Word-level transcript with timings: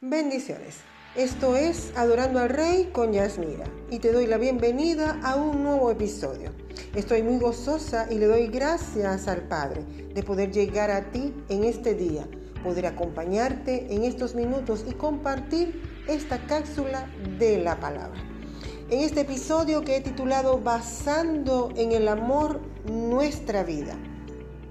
Bendiciones. 0.00 0.76
Esto 1.16 1.56
es 1.56 1.92
Adorando 1.96 2.38
al 2.38 2.50
Rey 2.50 2.90
con 2.92 3.12
Yasmira 3.12 3.64
y 3.90 3.98
te 3.98 4.12
doy 4.12 4.28
la 4.28 4.38
bienvenida 4.38 5.18
a 5.24 5.34
un 5.34 5.64
nuevo 5.64 5.90
episodio. 5.90 6.52
Estoy 6.94 7.24
muy 7.24 7.40
gozosa 7.40 8.06
y 8.08 8.18
le 8.18 8.26
doy 8.26 8.46
gracias 8.46 9.26
al 9.26 9.48
Padre 9.48 9.82
de 10.14 10.22
poder 10.22 10.52
llegar 10.52 10.92
a 10.92 11.10
ti 11.10 11.34
en 11.48 11.64
este 11.64 11.96
día, 11.96 12.28
poder 12.62 12.86
acompañarte 12.86 13.92
en 13.92 14.04
estos 14.04 14.36
minutos 14.36 14.84
y 14.88 14.92
compartir 14.92 15.82
esta 16.06 16.46
cápsula 16.46 17.10
de 17.36 17.58
la 17.58 17.80
palabra. 17.80 18.22
En 18.90 19.00
este 19.00 19.22
episodio 19.22 19.82
que 19.82 19.96
he 19.96 20.00
titulado 20.00 20.60
Basando 20.60 21.70
en 21.74 21.90
el 21.90 22.06
amor 22.06 22.60
nuestra 22.88 23.64
vida. 23.64 23.98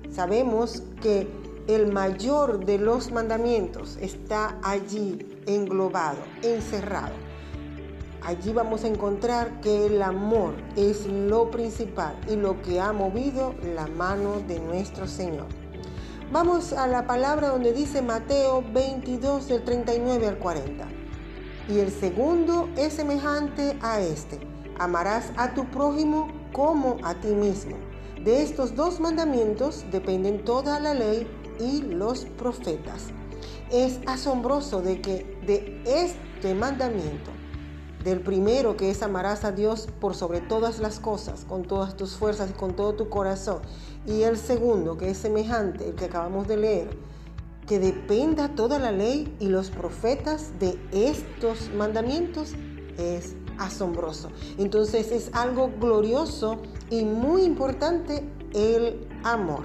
Sabemos 0.09 0.83
que 1.01 1.27
el 1.67 1.91
mayor 1.91 2.65
de 2.65 2.77
los 2.77 3.11
mandamientos 3.11 3.97
está 3.99 4.57
allí 4.63 5.19
englobado, 5.47 6.19
encerrado. 6.41 7.13
Allí 8.23 8.53
vamos 8.53 8.83
a 8.83 8.87
encontrar 8.87 9.59
que 9.59 9.85
el 9.87 10.01
amor 10.01 10.53
es 10.77 11.05
lo 11.07 11.51
principal 11.51 12.17
y 12.29 12.35
lo 12.35 12.61
que 12.61 12.79
ha 12.79 12.93
movido 12.93 13.53
la 13.75 13.87
mano 13.87 14.41
de 14.47 14.59
nuestro 14.59 15.07
Señor. 15.07 15.47
Vamos 16.31 16.73
a 16.73 16.87
la 16.87 17.05
palabra 17.05 17.49
donde 17.49 17.73
dice 17.73 18.01
Mateo 18.01 18.63
22 18.73 19.47
del 19.47 19.63
39 19.63 20.27
al 20.27 20.37
40. 20.39 20.85
Y 21.69 21.79
el 21.79 21.91
segundo 21.91 22.69
es 22.77 22.93
semejante 22.93 23.77
a 23.81 23.99
este. 23.99 24.39
Amarás 24.79 25.31
a 25.35 25.53
tu 25.53 25.65
prójimo 25.65 26.29
como 26.53 26.97
a 27.03 27.13
ti 27.15 27.29
mismo. 27.29 27.77
De 28.23 28.41
estos 28.41 28.75
dos 28.75 28.99
mandamientos 28.99 29.85
dependen 29.91 30.43
toda 30.43 30.79
la 30.79 30.93
ley 30.93 31.25
y 31.59 31.81
los 31.81 32.25
profetas. 32.25 33.07
Es 33.71 33.99
asombroso 34.05 34.81
de 34.81 35.01
que 35.01 35.37
de 35.45 35.81
este 35.85 36.55
mandamiento, 36.55 37.31
del 38.03 38.21
primero 38.21 38.77
que 38.77 38.89
es 38.89 39.03
amarás 39.03 39.43
a 39.43 39.51
Dios 39.51 39.87
por 39.99 40.15
sobre 40.15 40.39
todas 40.39 40.79
las 40.79 40.99
cosas, 40.99 41.43
con 41.43 41.63
todas 41.63 41.97
tus 41.97 42.15
fuerzas 42.15 42.51
y 42.51 42.53
con 42.53 42.75
todo 42.75 42.93
tu 42.93 43.09
corazón, 43.09 43.59
y 44.05 44.21
el 44.21 44.37
segundo 44.37 44.97
que 44.97 45.09
es 45.09 45.17
semejante, 45.17 45.89
el 45.89 45.95
que 45.95 46.05
acabamos 46.05 46.47
de 46.47 46.57
leer, 46.57 46.89
que 47.67 47.79
dependa 47.79 48.55
toda 48.55 48.79
la 48.79 48.93
ley 48.93 49.35
y 49.39 49.47
los 49.47 49.69
profetas 49.69 50.57
de 50.59 50.79
estos 50.91 51.69
mandamientos, 51.75 52.53
es 52.97 53.35
asombroso. 53.57 54.29
Entonces 54.57 55.11
es 55.11 55.29
algo 55.33 55.71
glorioso 55.79 56.61
y 56.89 57.03
muy 57.03 57.43
importante 57.43 58.23
el 58.53 59.07
amor. 59.23 59.63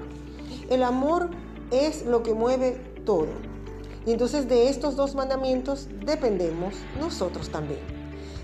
El 0.68 0.82
amor 0.82 1.30
es 1.72 2.04
lo 2.04 2.22
que 2.22 2.34
mueve 2.34 2.72
todo. 3.04 3.28
Y 4.06 4.12
entonces 4.12 4.48
de 4.48 4.68
estos 4.68 4.94
dos 4.94 5.14
mandamientos 5.14 5.88
dependemos 6.04 6.74
nosotros 7.00 7.48
también. 7.50 7.80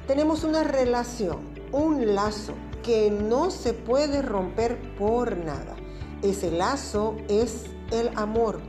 Tenemos 0.07 0.43
una 0.43 0.65
relación, 0.65 1.39
un 1.71 2.15
lazo 2.15 2.55
que 2.83 3.11
no 3.11 3.51
se 3.51 3.75
puede 3.75 4.23
romper 4.23 4.79
por 4.97 5.37
nada. 5.37 5.77
Ese 6.23 6.51
lazo 6.51 7.17
es 7.29 7.67
el 7.91 8.11
amor, 8.17 8.61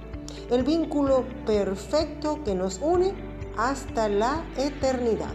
el 0.52 0.64
vínculo 0.64 1.23
perfecto 1.46 2.44
que 2.44 2.56
nos 2.56 2.80
une 2.80 3.14
hasta 3.58 4.10
la 4.10 4.44
eternidad. 4.58 5.34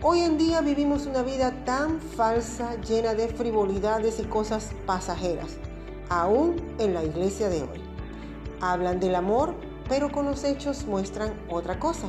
Hoy 0.00 0.20
en 0.20 0.38
día 0.38 0.60
vivimos 0.60 1.06
una 1.06 1.22
vida 1.22 1.64
tan 1.64 2.00
falsa, 2.00 2.80
llena 2.82 3.14
de 3.14 3.26
frivolidades 3.28 4.20
y 4.20 4.24
cosas 4.24 4.70
pasajeras, 4.86 5.56
aún 6.08 6.54
en 6.78 6.94
la 6.94 7.04
iglesia 7.04 7.48
de 7.48 7.62
hoy. 7.62 7.87
Hablan 8.60 9.00
del 9.00 9.14
amor, 9.14 9.54
pero 9.88 10.10
con 10.10 10.26
los 10.26 10.44
hechos 10.44 10.86
muestran 10.86 11.34
otra 11.48 11.78
cosa, 11.78 12.08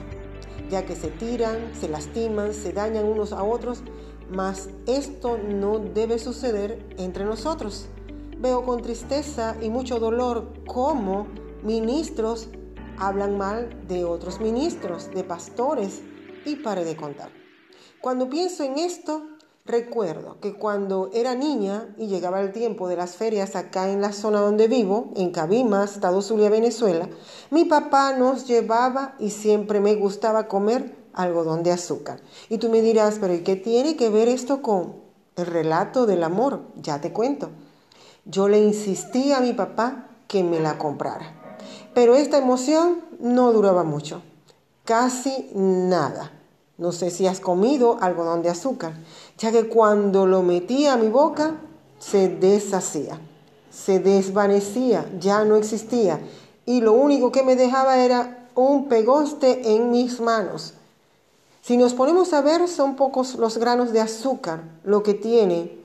ya 0.69 0.86
que 0.86 0.95
se 0.95 1.09
tiran, 1.09 1.73
se 1.73 1.89
lastiman, 1.89 2.53
se 2.53 2.73
dañan 2.73 3.05
unos 3.05 3.33
a 3.33 3.44
otros, 3.44 3.83
mas 4.31 4.70
esto 4.88 5.38
no 5.38 5.80
debe 5.80 6.20
suceder 6.20 6.86
entre 6.97 7.25
nosotros. 7.25 7.88
Veo 8.38 8.64
con 8.64 8.82
tristeza 8.82 9.55
y 9.61 9.70
mucho 9.70 9.99
dolor 9.99 10.54
cómo 10.65 11.27
ministros 11.64 12.49
hablan 12.98 13.38
mal 13.38 13.88
de 13.88 14.05
otros 14.05 14.39
ministros, 14.39 15.09
de 15.11 15.23
pastores, 15.23 16.02
y 16.45 16.55
pare 16.58 16.86
de 16.86 16.95
contar. 16.95 17.32
Cuando 18.02 18.30
pienso 18.30 18.64
en 18.64 18.77
esto, 18.77 19.23
Recuerdo 19.69 20.37
que 20.41 20.55
cuando 20.55 21.11
era 21.13 21.35
niña 21.35 21.93
y 21.95 22.07
llegaba 22.07 22.41
el 22.41 22.52
tiempo 22.52 22.87
de 22.87 22.95
las 22.95 23.15
ferias 23.17 23.55
acá 23.55 23.91
en 23.91 24.02
la 24.02 24.13
zona 24.13 24.39
donde 24.39 24.67
vivo, 24.67 25.11
en 25.15 25.30
Cabimas, 25.30 25.93
Estado 25.93 26.23
Zulia, 26.23 26.49
Venezuela, 26.49 27.07
mi 27.52 27.65
papá 27.65 28.13
nos 28.17 28.47
llevaba 28.47 29.13
y 29.19 29.29
siempre 29.29 29.79
me 29.79 29.93
gustaba 29.93 30.47
comer 30.47 30.95
algodón 31.13 31.61
de 31.61 31.71
azúcar. 31.71 32.19
Y 32.49 32.58
tú 32.58 32.69
me 32.69 32.81
dirás, 32.81 33.19
pero 33.21 33.31
¿y 33.35 33.43
qué 33.43 33.58
tiene 33.58 33.95
que 33.95 34.09
ver 34.09 34.27
esto 34.27 34.63
con 34.63 34.95
el 35.35 35.45
relato 35.45 36.08
del 36.08 36.23
amor? 36.23 36.61
Ya 36.75 36.99
te 36.99 37.13
cuento. 37.13 37.52
Yo 38.25 38.47
le 38.47 38.58
insistí 38.58 39.33
a 39.33 39.39
mi 39.39 39.53
papá 39.53 40.08
que 40.27 40.43
me 40.43 40.59
la 40.59 40.79
comprara. 40.79 41.35
Pero 41.93 42.15
esta 42.15 42.39
emoción 42.39 43.03
no 43.19 43.53
duraba 43.53 43.83
mucho, 43.83 44.23
casi 44.83 45.52
nada. 45.53 46.39
No 46.79 46.93
sé 46.93 47.11
si 47.11 47.27
has 47.27 47.41
comido 47.41 47.97
algodón 47.99 48.41
de 48.41 48.49
azúcar, 48.49 48.93
ya 49.37 49.51
que 49.51 49.67
cuando 49.67 50.25
lo 50.25 50.43
metía 50.43 50.93
a 50.93 50.97
mi 50.97 51.09
boca 51.09 51.57
se 51.99 52.29
deshacía, 52.29 53.19
se 53.69 53.99
desvanecía, 53.99 55.05
ya 55.19 55.43
no 55.43 55.57
existía. 55.57 56.21
Y 56.65 56.79
lo 56.79 56.93
único 56.93 57.33
que 57.33 57.43
me 57.43 57.57
dejaba 57.57 57.97
era 57.97 58.47
un 58.55 58.87
pegoste 58.87 59.75
en 59.75 59.91
mis 59.91 60.21
manos. 60.21 60.73
Si 61.61 61.75
nos 61.75 61.93
ponemos 61.93 62.31
a 62.31 62.41
ver, 62.41 62.65
son 62.69 62.95
pocos 62.95 63.35
los 63.35 63.57
granos 63.57 63.91
de 63.91 63.99
azúcar 63.99 64.63
lo 64.85 65.03
que 65.03 65.13
tiene 65.13 65.77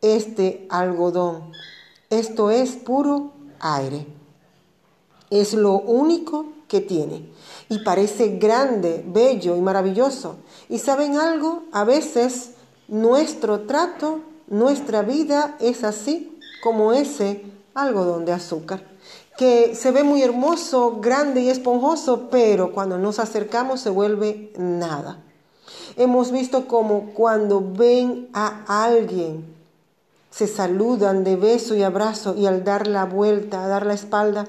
este 0.00 0.66
algodón. 0.70 1.52
Esto 2.10 2.50
es 2.50 2.72
puro 2.72 3.30
aire. 3.60 4.08
Es 5.30 5.54
lo 5.54 5.74
único 5.74 6.46
que 6.66 6.80
tiene 6.80 7.31
y 7.72 7.78
parece 7.78 8.36
grande, 8.36 9.02
bello 9.06 9.56
y 9.56 9.60
maravilloso. 9.62 10.36
Y 10.68 10.78
saben 10.78 11.16
algo, 11.16 11.62
a 11.72 11.84
veces 11.84 12.50
nuestro 12.86 13.60
trato, 13.60 14.20
nuestra 14.46 15.00
vida 15.00 15.56
es 15.58 15.82
así 15.82 16.38
como 16.62 16.92
ese 16.92 17.46
algodón 17.72 18.26
de 18.26 18.32
azúcar, 18.32 18.84
que 19.38 19.74
se 19.74 19.90
ve 19.90 20.02
muy 20.02 20.22
hermoso, 20.22 20.98
grande 21.00 21.40
y 21.40 21.48
esponjoso, 21.48 22.28
pero 22.30 22.72
cuando 22.72 22.98
nos 22.98 23.18
acercamos 23.18 23.80
se 23.80 23.88
vuelve 23.88 24.52
nada. 24.58 25.22
Hemos 25.96 26.30
visto 26.30 26.68
como 26.68 27.14
cuando 27.14 27.72
ven 27.72 28.28
a 28.34 28.84
alguien, 28.84 29.46
se 30.30 30.46
saludan 30.46 31.24
de 31.24 31.36
beso 31.36 31.74
y 31.74 31.82
abrazo 31.82 32.34
y 32.36 32.44
al 32.44 32.64
dar 32.64 32.86
la 32.86 33.06
vuelta, 33.06 33.64
a 33.64 33.68
dar 33.68 33.86
la 33.86 33.94
espalda, 33.94 34.44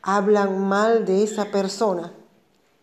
hablan 0.00 0.58
mal 0.58 1.04
de 1.04 1.22
esa 1.22 1.44
persona. 1.46 2.14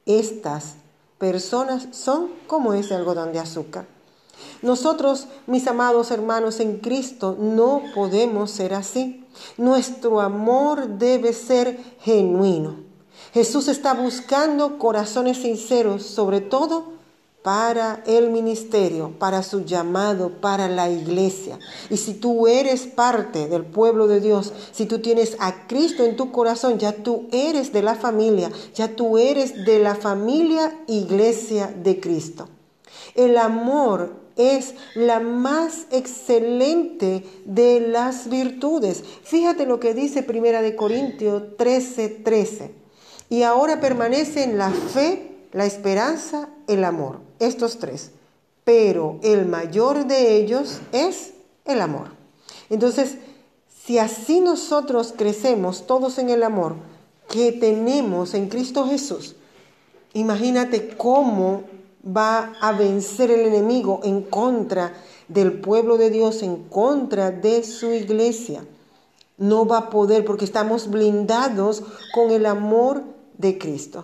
Estas 0.09 0.73
personas 1.19 1.87
son 1.91 2.29
como 2.47 2.73
ese 2.73 2.95
algodón 2.95 3.31
de 3.31 3.37
azúcar. 3.37 3.85
Nosotros, 4.63 5.27
mis 5.45 5.67
amados 5.67 6.09
hermanos 6.09 6.59
en 6.59 6.79
Cristo, 6.79 7.37
no 7.39 7.83
podemos 7.93 8.49
ser 8.49 8.73
así. 8.73 9.23
Nuestro 9.55 10.19
amor 10.19 10.97
debe 10.97 11.31
ser 11.31 11.79
genuino. 11.99 12.77
Jesús 13.35 13.67
está 13.67 13.93
buscando 13.93 14.79
corazones 14.79 15.37
sinceros, 15.37 16.01
sobre 16.01 16.41
todo 16.41 16.98
para 17.49 18.03
el 18.05 18.29
ministerio, 18.29 19.11
para 19.17 19.41
su 19.41 19.65
llamado, 19.65 20.39
para 20.39 20.67
la 20.67 20.87
iglesia. 20.87 21.57
Y 21.89 21.97
si 21.97 22.13
tú 22.13 22.45
eres 22.45 22.85
parte 22.85 23.47
del 23.47 23.65
pueblo 23.65 24.07
de 24.07 24.21
Dios, 24.21 24.53
si 24.71 24.85
tú 24.85 24.99
tienes 24.99 25.35
a 25.39 25.65
Cristo 25.65 26.03
en 26.03 26.15
tu 26.15 26.31
corazón, 26.31 26.77
ya 26.77 26.91
tú 26.91 27.27
eres 27.31 27.73
de 27.73 27.81
la 27.81 27.95
familia, 27.95 28.51
ya 28.75 28.95
tú 28.95 29.17
eres 29.17 29.65
de 29.65 29.79
la 29.79 29.95
familia 29.95 30.79
iglesia 30.85 31.73
de 31.75 31.99
Cristo. 31.99 32.47
El 33.15 33.35
amor 33.35 34.13
es 34.35 34.75
la 34.93 35.19
más 35.19 35.87
excelente 35.89 37.25
de 37.45 37.79
las 37.79 38.29
virtudes. 38.29 39.03
Fíjate 39.23 39.65
lo 39.65 39.79
que 39.79 39.95
dice 39.95 40.21
Primera 40.21 40.61
de 40.61 40.75
Corintios 40.75 41.57
13, 41.57 42.09
13. 42.09 42.75
Y 43.31 43.41
ahora 43.41 43.81
permanece 43.81 44.43
en 44.43 44.59
la 44.59 44.69
fe, 44.69 45.47
la 45.51 45.65
esperanza, 45.65 46.49
el 46.67 46.83
amor 46.83 47.27
estos 47.39 47.79
tres, 47.79 48.11
pero 48.63 49.19
el 49.23 49.45
mayor 49.45 50.05
de 50.05 50.35
ellos 50.35 50.79
es 50.91 51.33
el 51.65 51.81
amor. 51.81 52.09
Entonces, 52.69 53.17
si 53.85 53.97
así 53.97 54.39
nosotros 54.39 55.13
crecemos 55.17 55.87
todos 55.87 56.19
en 56.19 56.29
el 56.29 56.43
amor 56.43 56.75
que 57.29 57.51
tenemos 57.51 58.33
en 58.33 58.49
Cristo 58.49 58.85
Jesús, 58.85 59.35
imagínate 60.13 60.95
cómo 60.95 61.63
va 62.05 62.53
a 62.61 62.71
vencer 62.71 63.31
el 63.31 63.47
enemigo 63.47 64.01
en 64.03 64.21
contra 64.21 64.93
del 65.27 65.59
pueblo 65.59 65.97
de 65.97 66.09
Dios, 66.09 66.43
en 66.43 66.63
contra 66.63 67.31
de 67.31 67.63
su 67.63 67.91
iglesia. 67.91 68.63
No 69.37 69.65
va 69.65 69.77
a 69.77 69.89
poder 69.89 70.25
porque 70.25 70.45
estamos 70.45 70.89
blindados 70.89 71.83
con 72.13 72.31
el 72.31 72.45
amor 72.45 73.03
de 73.37 73.57
Cristo. 73.57 74.03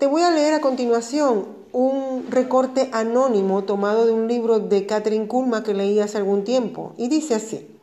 Te 0.00 0.06
voy 0.06 0.22
a 0.22 0.30
leer 0.30 0.54
a 0.54 0.62
continuación 0.62 1.44
un 1.72 2.24
recorte 2.30 2.88
anónimo 2.90 3.64
tomado 3.64 4.06
de 4.06 4.12
un 4.12 4.28
libro 4.28 4.58
de 4.58 4.86
Catherine 4.86 5.26
Kulma 5.26 5.62
que 5.62 5.74
leí 5.74 6.00
hace 6.00 6.16
algún 6.16 6.42
tiempo 6.42 6.94
y 6.96 7.08
dice 7.08 7.34
así. 7.34 7.78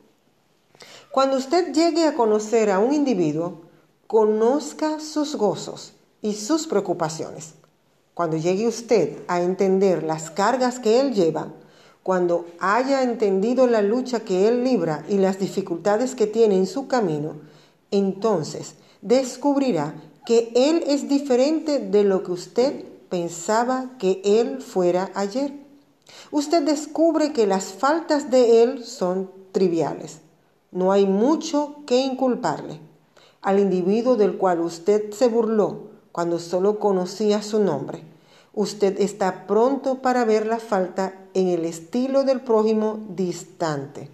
Cuando 1.11 1.37
usted 1.37 1.71
llegue 1.73 2.05
a 2.07 2.15
conocer 2.15 2.71
a 2.71 2.79
un 2.79 2.91
individuo, 2.91 3.61
conozca 4.07 4.99
sus 4.99 5.35
gozos 5.35 5.93
y 6.23 6.33
sus 6.33 6.65
preocupaciones. 6.65 7.53
Cuando 8.15 8.35
llegue 8.35 8.67
usted 8.67 9.19
a 9.27 9.43
entender 9.43 10.01
las 10.01 10.31
cargas 10.31 10.79
que 10.79 10.99
él 10.99 11.13
lleva, 11.13 11.53
cuando 12.01 12.47
haya 12.59 13.03
entendido 13.03 13.67
la 13.67 13.83
lucha 13.83 14.21
que 14.21 14.47
él 14.47 14.63
libra 14.63 15.05
y 15.07 15.19
las 15.19 15.37
dificultades 15.37 16.15
que 16.15 16.25
tiene 16.25 16.57
en 16.57 16.65
su 16.65 16.87
camino, 16.87 17.35
entonces 17.91 18.73
descubrirá 19.03 19.93
que 20.27 20.51
él 20.56 20.83
es 20.88 21.07
diferente 21.07 21.79
de 21.79 22.03
lo 22.03 22.21
que 22.21 22.33
usted 22.33 22.83
pensaba 23.07 23.91
que 23.97 24.19
él 24.25 24.62
fuera 24.62 25.09
ayer. 25.13 25.53
Usted 26.31 26.63
descubre 26.63 27.31
que 27.31 27.47
las 27.47 27.68
faltas 27.68 28.29
de 28.29 28.62
él 28.62 28.83
son 28.83 29.31
triviales. 29.53 30.18
No 30.69 30.91
hay 30.91 31.06
mucho 31.06 31.77
que 31.85 32.01
inculparle. 32.01 32.81
Al 33.41 33.57
individuo 33.57 34.18
del 34.18 34.38
cual 34.38 34.59
usted 34.59 35.13
se 35.13 35.29
burló 35.29 35.91
cuando 36.12 36.39
solo 36.39 36.77
conocía 36.77 37.41
su 37.41 37.62
nombre, 37.62 38.03
usted 38.53 39.00
está 39.00 39.47
pronto 39.47 40.01
para 40.01 40.25
ver 40.25 40.45
la 40.45 40.59
falta 40.59 41.13
en 41.35 41.47
el 41.47 41.63
estilo 41.63 42.25
del 42.25 42.41
prójimo 42.41 43.00
distante. 43.15 44.09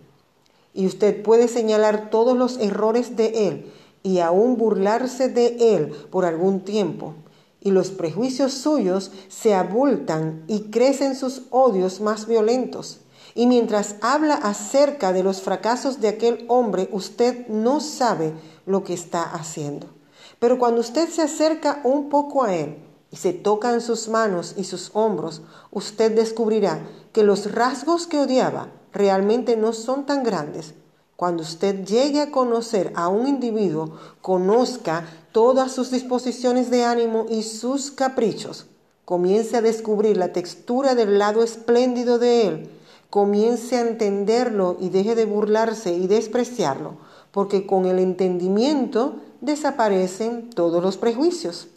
Y 0.76 0.86
usted 0.86 1.24
puede 1.24 1.48
señalar 1.48 2.12
todos 2.12 2.38
los 2.38 2.60
errores 2.60 3.16
de 3.16 3.48
él 3.48 3.74
y 4.04 4.20
aún 4.20 4.58
burlarse 4.58 5.30
de 5.30 5.76
él 5.76 5.88
por 6.12 6.26
algún 6.26 6.60
tiempo. 6.60 7.16
Y 7.62 7.72
los 7.72 7.90
prejuicios 7.92 8.54
suyos 8.54 9.12
se 9.30 9.56
abultan 9.56 10.44
y 10.48 10.64
crecen 10.64 11.16
sus 11.16 11.44
odios 11.50 12.02
más 12.02 12.28
violentos. 12.28 13.00
Y 13.36 13.48
mientras 13.48 13.96
habla 14.02 14.36
acerca 14.36 15.14
de 15.14 15.24
los 15.24 15.42
fracasos 15.42 16.02
de 16.02 16.10
aquel 16.10 16.46
hombre, 16.50 16.90
usted 16.92 17.48
no 17.48 17.80
sabe 17.80 18.34
lo 18.66 18.84
que 18.84 18.94
está 18.94 19.24
haciendo. 19.24 19.88
Pero 20.40 20.60
cuando 20.60 20.82
usted 20.82 21.10
se 21.10 21.22
acerca 21.22 21.80
un 21.86 22.10
poco 22.10 22.44
a 22.44 22.54
él 22.54 22.78
y 23.10 23.16
se 23.16 23.32
toca 23.32 23.74
en 23.74 23.80
sus 23.80 24.10
manos 24.10 24.56
y 24.58 24.66
sus 24.66 24.92
hombros, 24.94 25.42
usted 25.72 26.12
descubrirá 26.14 26.86
que 27.14 27.24
los 27.24 27.54
rasgos 27.54 28.08
que 28.08 28.20
odiaba 28.20 28.68
realmente 28.92 29.56
no 29.56 29.72
son 29.72 30.06
tan 30.06 30.24
grandes. 30.24 30.74
Cuando 31.24 31.44
usted 31.44 31.86
llegue 31.86 32.20
a 32.20 32.32
conocer 32.32 32.92
a 32.98 33.08
un 33.08 33.28
individuo, 33.28 33.98
conozca 34.20 35.08
todas 35.32 35.72
sus 35.72 35.90
disposiciones 35.90 36.70
de 36.70 36.84
ánimo 36.84 37.28
y 37.30 37.44
sus 37.44 37.92
caprichos, 37.92 38.66
comience 39.06 39.56
a 39.56 39.62
descubrir 39.62 40.18
la 40.18 40.34
textura 40.34 40.96
del 40.96 41.18
lado 41.20 41.42
espléndido 41.42 42.20
de 42.20 42.48
él, 42.48 42.70
comience 43.10 43.78
a 43.78 43.88
entenderlo 43.88 44.76
y 44.82 44.90
deje 44.90 45.16
de 45.16 45.24
burlarse 45.24 45.94
y 45.94 46.08
despreciarlo, 46.08 46.98
porque 47.32 47.66
con 47.66 47.86
el 47.86 48.00
entendimiento 48.00 49.16
desaparecen 49.40 50.50
todos 50.50 50.84
los 50.84 50.98
prejuicios. 50.98 51.70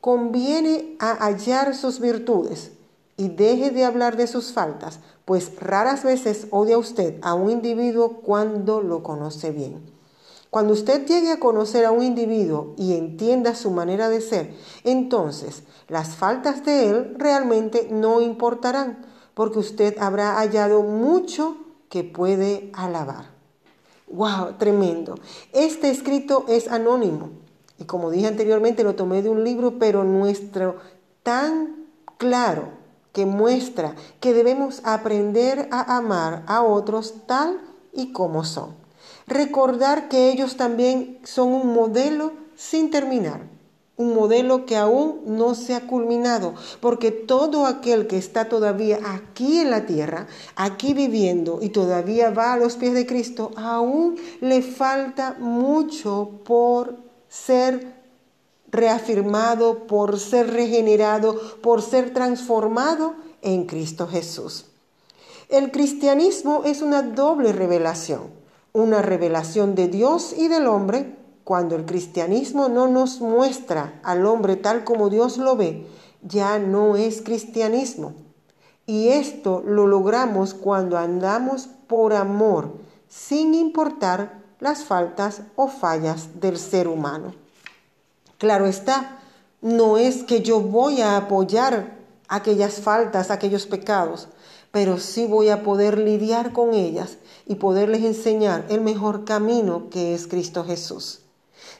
Conviene 0.00 0.96
a 0.98 1.12
hallar 1.26 1.74
sus 1.74 2.00
virtudes 2.00 2.70
y 3.18 3.28
deje 3.28 3.70
de 3.70 3.84
hablar 3.84 4.16
de 4.16 4.28
sus 4.28 4.50
faltas, 4.50 5.00
pues 5.28 5.52
raras 5.60 6.04
veces 6.04 6.46
odia 6.52 6.78
usted 6.78 7.16
a 7.20 7.34
un 7.34 7.50
individuo 7.50 8.22
cuando 8.22 8.80
lo 8.80 9.02
conoce 9.02 9.50
bien. 9.50 9.82
Cuando 10.48 10.72
usted 10.72 11.04
llegue 11.04 11.32
a 11.32 11.38
conocer 11.38 11.84
a 11.84 11.90
un 11.90 12.02
individuo 12.02 12.72
y 12.78 12.94
entienda 12.94 13.54
su 13.54 13.70
manera 13.70 14.08
de 14.08 14.22
ser, 14.22 14.54
entonces 14.84 15.64
las 15.86 16.16
faltas 16.16 16.64
de 16.64 16.88
él 16.88 17.14
realmente 17.18 17.88
no 17.90 18.22
importarán, 18.22 19.04
porque 19.34 19.58
usted 19.58 19.98
habrá 19.98 20.36
hallado 20.36 20.80
mucho 20.80 21.58
que 21.90 22.04
puede 22.04 22.70
alabar. 22.72 23.26
¡Wow! 24.06 24.54
Tremendo. 24.56 25.14
Este 25.52 25.90
escrito 25.90 26.46
es 26.48 26.68
anónimo. 26.68 27.32
Y 27.78 27.84
como 27.84 28.10
dije 28.10 28.28
anteriormente, 28.28 28.82
lo 28.82 28.94
tomé 28.94 29.20
de 29.20 29.28
un 29.28 29.44
libro, 29.44 29.78
pero 29.78 30.04
nuestro 30.04 30.76
tan 31.22 31.84
claro 32.16 32.77
que 33.18 33.26
muestra 33.26 33.96
que 34.20 34.32
debemos 34.32 34.80
aprender 34.84 35.68
a 35.72 35.96
amar 35.96 36.44
a 36.46 36.62
otros 36.62 37.26
tal 37.26 37.60
y 37.92 38.12
como 38.12 38.44
son. 38.44 38.76
Recordar 39.26 40.08
que 40.08 40.30
ellos 40.30 40.56
también 40.56 41.18
son 41.24 41.48
un 41.48 41.74
modelo 41.74 42.30
sin 42.54 42.92
terminar, 42.92 43.40
un 43.96 44.14
modelo 44.14 44.66
que 44.66 44.76
aún 44.76 45.22
no 45.26 45.56
se 45.56 45.74
ha 45.74 45.88
culminado, 45.88 46.54
porque 46.80 47.10
todo 47.10 47.66
aquel 47.66 48.06
que 48.06 48.18
está 48.18 48.48
todavía 48.48 49.00
aquí 49.04 49.58
en 49.58 49.72
la 49.72 49.84
tierra, 49.84 50.28
aquí 50.54 50.94
viviendo 50.94 51.58
y 51.60 51.70
todavía 51.70 52.30
va 52.30 52.52
a 52.52 52.56
los 52.56 52.76
pies 52.76 52.94
de 52.94 53.04
Cristo, 53.04 53.50
aún 53.56 54.14
le 54.40 54.62
falta 54.62 55.34
mucho 55.40 56.38
por 56.44 56.98
ser 57.28 57.97
reafirmado, 58.70 59.86
por 59.86 60.18
ser 60.18 60.52
regenerado, 60.52 61.38
por 61.62 61.82
ser 61.82 62.12
transformado 62.12 63.14
en 63.42 63.66
Cristo 63.66 64.06
Jesús. 64.06 64.66
El 65.48 65.70
cristianismo 65.70 66.62
es 66.64 66.82
una 66.82 67.02
doble 67.02 67.52
revelación, 67.52 68.30
una 68.72 69.00
revelación 69.00 69.74
de 69.74 69.88
Dios 69.88 70.34
y 70.36 70.48
del 70.48 70.66
hombre 70.66 71.16
cuando 71.44 71.76
el 71.76 71.86
cristianismo 71.86 72.68
no 72.68 72.88
nos 72.88 73.22
muestra 73.22 74.00
al 74.02 74.26
hombre 74.26 74.56
tal 74.56 74.84
como 74.84 75.08
Dios 75.08 75.38
lo 75.38 75.56
ve, 75.56 75.86
ya 76.22 76.58
no 76.58 76.96
es 76.96 77.22
cristianismo. 77.22 78.12
Y 78.84 79.08
esto 79.08 79.62
lo 79.64 79.86
logramos 79.86 80.52
cuando 80.52 80.98
andamos 80.98 81.68
por 81.86 82.12
amor, 82.12 82.74
sin 83.08 83.54
importar 83.54 84.42
las 84.60 84.84
faltas 84.84 85.40
o 85.56 85.68
fallas 85.68 86.40
del 86.40 86.58
ser 86.58 86.88
humano. 86.88 87.32
Claro 88.38 88.66
está, 88.66 89.18
no 89.60 89.98
es 89.98 90.22
que 90.22 90.42
yo 90.42 90.60
voy 90.60 91.00
a 91.00 91.16
apoyar 91.16 91.98
aquellas 92.28 92.80
faltas, 92.80 93.32
aquellos 93.32 93.66
pecados, 93.66 94.28
pero 94.70 94.98
sí 94.98 95.26
voy 95.26 95.48
a 95.48 95.64
poder 95.64 95.98
lidiar 95.98 96.52
con 96.52 96.72
ellas 96.72 97.18
y 97.46 97.56
poderles 97.56 98.04
enseñar 98.04 98.64
el 98.68 98.80
mejor 98.80 99.24
camino 99.24 99.90
que 99.90 100.14
es 100.14 100.28
Cristo 100.28 100.64
Jesús. 100.64 101.22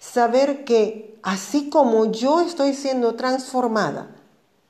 Saber 0.00 0.64
que 0.64 1.16
así 1.22 1.70
como 1.70 2.10
yo 2.10 2.40
estoy 2.40 2.74
siendo 2.74 3.14
transformada, 3.14 4.16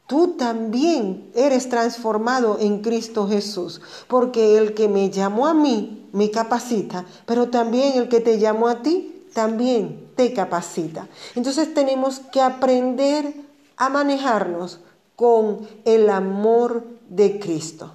tú 0.06 0.36
también 0.36 1.30
eres 1.34 1.70
transformado 1.70 2.58
en 2.60 2.82
Cristo 2.82 3.26
Jesús, 3.26 3.80
porque 4.08 4.58
el 4.58 4.74
que 4.74 4.88
me 4.88 5.08
llamó 5.08 5.46
a 5.46 5.54
mí 5.54 6.06
me 6.12 6.30
capacita, 6.30 7.06
pero 7.24 7.48
también 7.48 7.96
el 7.96 8.10
que 8.10 8.20
te 8.20 8.38
llamó 8.38 8.68
a 8.68 8.82
ti 8.82 9.17
también 9.32 10.10
te 10.16 10.32
capacita. 10.32 11.08
Entonces 11.34 11.74
tenemos 11.74 12.20
que 12.32 12.40
aprender 12.40 13.34
a 13.76 13.88
manejarnos 13.88 14.80
con 15.16 15.66
el 15.84 16.10
amor 16.10 16.84
de 17.08 17.38
Cristo. 17.38 17.94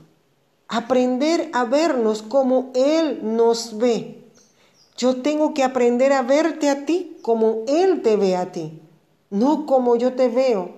Aprender 0.68 1.50
a 1.54 1.66
vernos 1.66 2.22
como 2.22 2.72
Él 2.74 3.20
nos 3.24 3.78
ve. 3.78 4.24
Yo 4.98 5.22
tengo 5.22 5.54
que 5.54 5.63
aprender 5.63 6.13
a 6.13 6.22
verte 6.22 6.70
a 6.70 6.86
ti 6.86 7.18
como 7.22 7.63
Él 7.68 8.02
te 8.02 8.16
ve 8.16 8.36
a 8.36 8.52
ti, 8.52 8.82
no 9.30 9.66
como 9.66 9.96
yo 9.96 10.13
te 10.13 10.28
veo, 10.28 10.72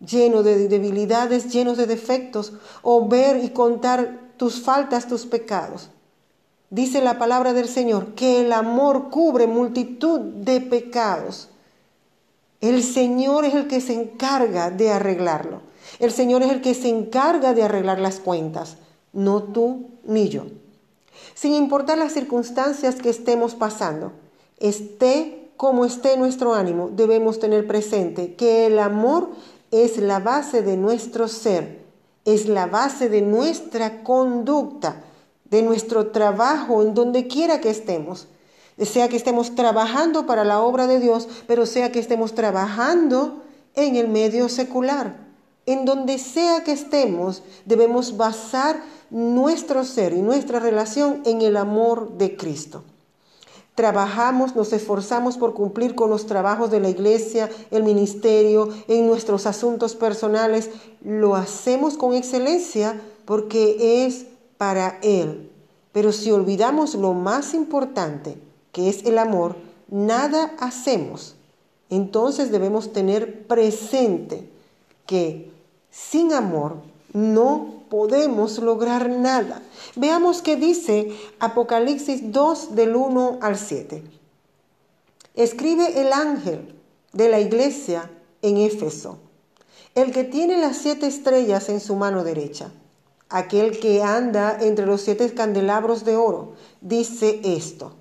lleno 0.00 0.42
de 0.42 0.68
debilidades, 0.68 1.52
llenos 1.52 1.76
de 1.76 1.86
defectos, 1.86 2.54
o 2.82 3.06
ver 3.06 3.44
y 3.44 3.50
contar 3.50 4.32
tus 4.36 4.62
faltas, 4.62 5.06
tus 5.06 5.26
pecados. 5.26 5.90
Dice 6.70 7.02
la 7.02 7.18
palabra 7.18 7.52
del 7.52 7.68
Señor 7.68 8.14
que 8.14 8.40
el 8.40 8.52
amor 8.52 9.10
cubre 9.10 9.46
multitud 9.46 10.20
de 10.20 10.60
pecados. 10.60 11.48
El 12.60 12.82
Señor 12.82 13.44
es 13.44 13.54
el 13.54 13.66
que 13.68 13.80
se 13.80 13.94
encarga 13.94 14.70
de 14.70 14.90
arreglarlo. 14.90 15.62
El 15.98 16.12
Señor 16.12 16.42
es 16.42 16.50
el 16.50 16.60
que 16.60 16.74
se 16.74 16.88
encarga 16.88 17.54
de 17.54 17.64
arreglar 17.64 17.98
las 17.98 18.20
cuentas, 18.20 18.76
no 19.12 19.42
tú 19.42 19.90
ni 20.04 20.28
yo 20.28 20.44
sin 21.34 21.54
importar 21.54 21.98
las 21.98 22.12
circunstancias 22.12 22.96
que 22.96 23.10
estemos 23.10 23.54
pasando. 23.54 24.12
Esté 24.58 25.50
como 25.56 25.84
esté 25.84 26.16
nuestro 26.16 26.54
ánimo, 26.54 26.90
debemos 26.90 27.38
tener 27.38 27.66
presente 27.66 28.34
que 28.34 28.66
el 28.66 28.78
amor 28.78 29.30
es 29.70 29.98
la 29.98 30.18
base 30.18 30.62
de 30.62 30.76
nuestro 30.76 31.28
ser, 31.28 31.82
es 32.24 32.46
la 32.46 32.66
base 32.66 33.08
de 33.08 33.20
nuestra 33.20 34.02
conducta, 34.02 35.04
de 35.50 35.62
nuestro 35.62 36.08
trabajo 36.08 36.82
en 36.82 36.94
donde 36.94 37.26
quiera 37.26 37.60
que 37.60 37.70
estemos. 37.70 38.28
Sea 38.78 39.08
que 39.08 39.16
estemos 39.16 39.54
trabajando 39.54 40.26
para 40.26 40.44
la 40.44 40.60
obra 40.60 40.86
de 40.86 41.00
Dios, 41.00 41.28
pero 41.46 41.66
sea 41.66 41.92
que 41.92 41.98
estemos 41.98 42.34
trabajando 42.34 43.42
en 43.74 43.96
el 43.96 44.08
medio 44.08 44.48
secular. 44.48 45.16
En 45.66 45.84
donde 45.84 46.18
sea 46.18 46.64
que 46.64 46.72
estemos, 46.72 47.42
debemos 47.66 48.16
basar 48.16 48.82
nuestro 49.10 49.84
ser 49.84 50.12
y 50.12 50.22
nuestra 50.22 50.60
relación 50.60 51.20
en 51.26 51.42
el 51.42 51.56
amor 51.56 52.16
de 52.16 52.36
Cristo. 52.36 52.84
Trabajamos, 53.74 54.56
nos 54.56 54.72
esforzamos 54.72 55.36
por 55.36 55.54
cumplir 55.54 55.94
con 55.94 56.10
los 56.10 56.26
trabajos 56.26 56.70
de 56.70 56.80
la 56.80 56.90
iglesia, 56.90 57.48
el 57.70 57.82
ministerio, 57.82 58.68
en 58.88 59.06
nuestros 59.06 59.46
asuntos 59.46 59.94
personales. 59.94 60.70
Lo 61.02 61.34
hacemos 61.34 61.96
con 61.96 62.14
excelencia 62.14 63.00
porque 63.24 64.04
es 64.06 64.26
para 64.60 64.98
Él. 65.00 65.50
Pero 65.90 66.12
si 66.12 66.30
olvidamos 66.30 66.94
lo 66.94 67.14
más 67.14 67.54
importante, 67.54 68.36
que 68.72 68.90
es 68.90 69.06
el 69.06 69.16
amor, 69.16 69.56
nada 69.88 70.54
hacemos. 70.58 71.34
Entonces 71.88 72.52
debemos 72.52 72.92
tener 72.92 73.46
presente 73.46 74.50
que 75.06 75.50
sin 75.90 76.34
amor 76.34 76.82
no 77.14 77.84
podemos 77.88 78.58
lograr 78.58 79.08
nada. 79.08 79.62
Veamos 79.96 80.42
qué 80.42 80.56
dice 80.56 81.16
Apocalipsis 81.38 82.30
2 82.30 82.74
del 82.74 82.96
1 82.96 83.38
al 83.40 83.56
7. 83.56 84.04
Escribe 85.36 86.02
el 86.02 86.12
ángel 86.12 86.74
de 87.14 87.30
la 87.30 87.40
iglesia 87.40 88.10
en 88.42 88.58
Éfeso, 88.58 89.20
el 89.94 90.12
que 90.12 90.24
tiene 90.24 90.58
las 90.58 90.76
siete 90.76 91.06
estrellas 91.06 91.70
en 91.70 91.80
su 91.80 91.96
mano 91.96 92.24
derecha, 92.24 92.70
aquel 93.30 93.78
que 93.78 94.02
anda 94.02 94.58
entre 94.60 94.86
los 94.86 95.00
siete 95.02 95.32
candelabros 95.32 96.04
de 96.04 96.16
oro, 96.16 96.52
dice 96.80 97.40
esto, 97.44 97.92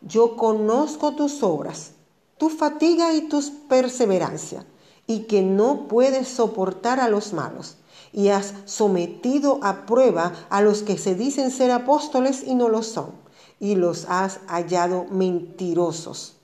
yo 0.00 0.36
conozco 0.36 1.14
tus 1.14 1.42
obras, 1.42 1.92
tu 2.38 2.48
fatiga 2.48 3.14
y 3.14 3.28
tu 3.28 3.42
perseverancia, 3.68 4.64
y 5.06 5.24
que 5.24 5.42
no 5.42 5.88
puedes 5.88 6.28
soportar 6.28 7.00
a 7.00 7.08
los 7.08 7.32
malos 7.32 7.76
y 8.12 8.28
has 8.28 8.54
sometido 8.64 9.60
a 9.62 9.86
prueba 9.86 10.32
a 10.48 10.62
los 10.62 10.82
que 10.82 10.98
se 10.98 11.14
dicen 11.14 11.50
ser 11.50 11.70
apóstoles 11.70 12.42
y 12.46 12.54
no 12.54 12.68
lo 12.68 12.82
son, 12.82 13.12
y 13.58 13.74
los 13.74 14.06
has 14.08 14.40
hallado 14.46 15.04
mentirosos. 15.10 16.36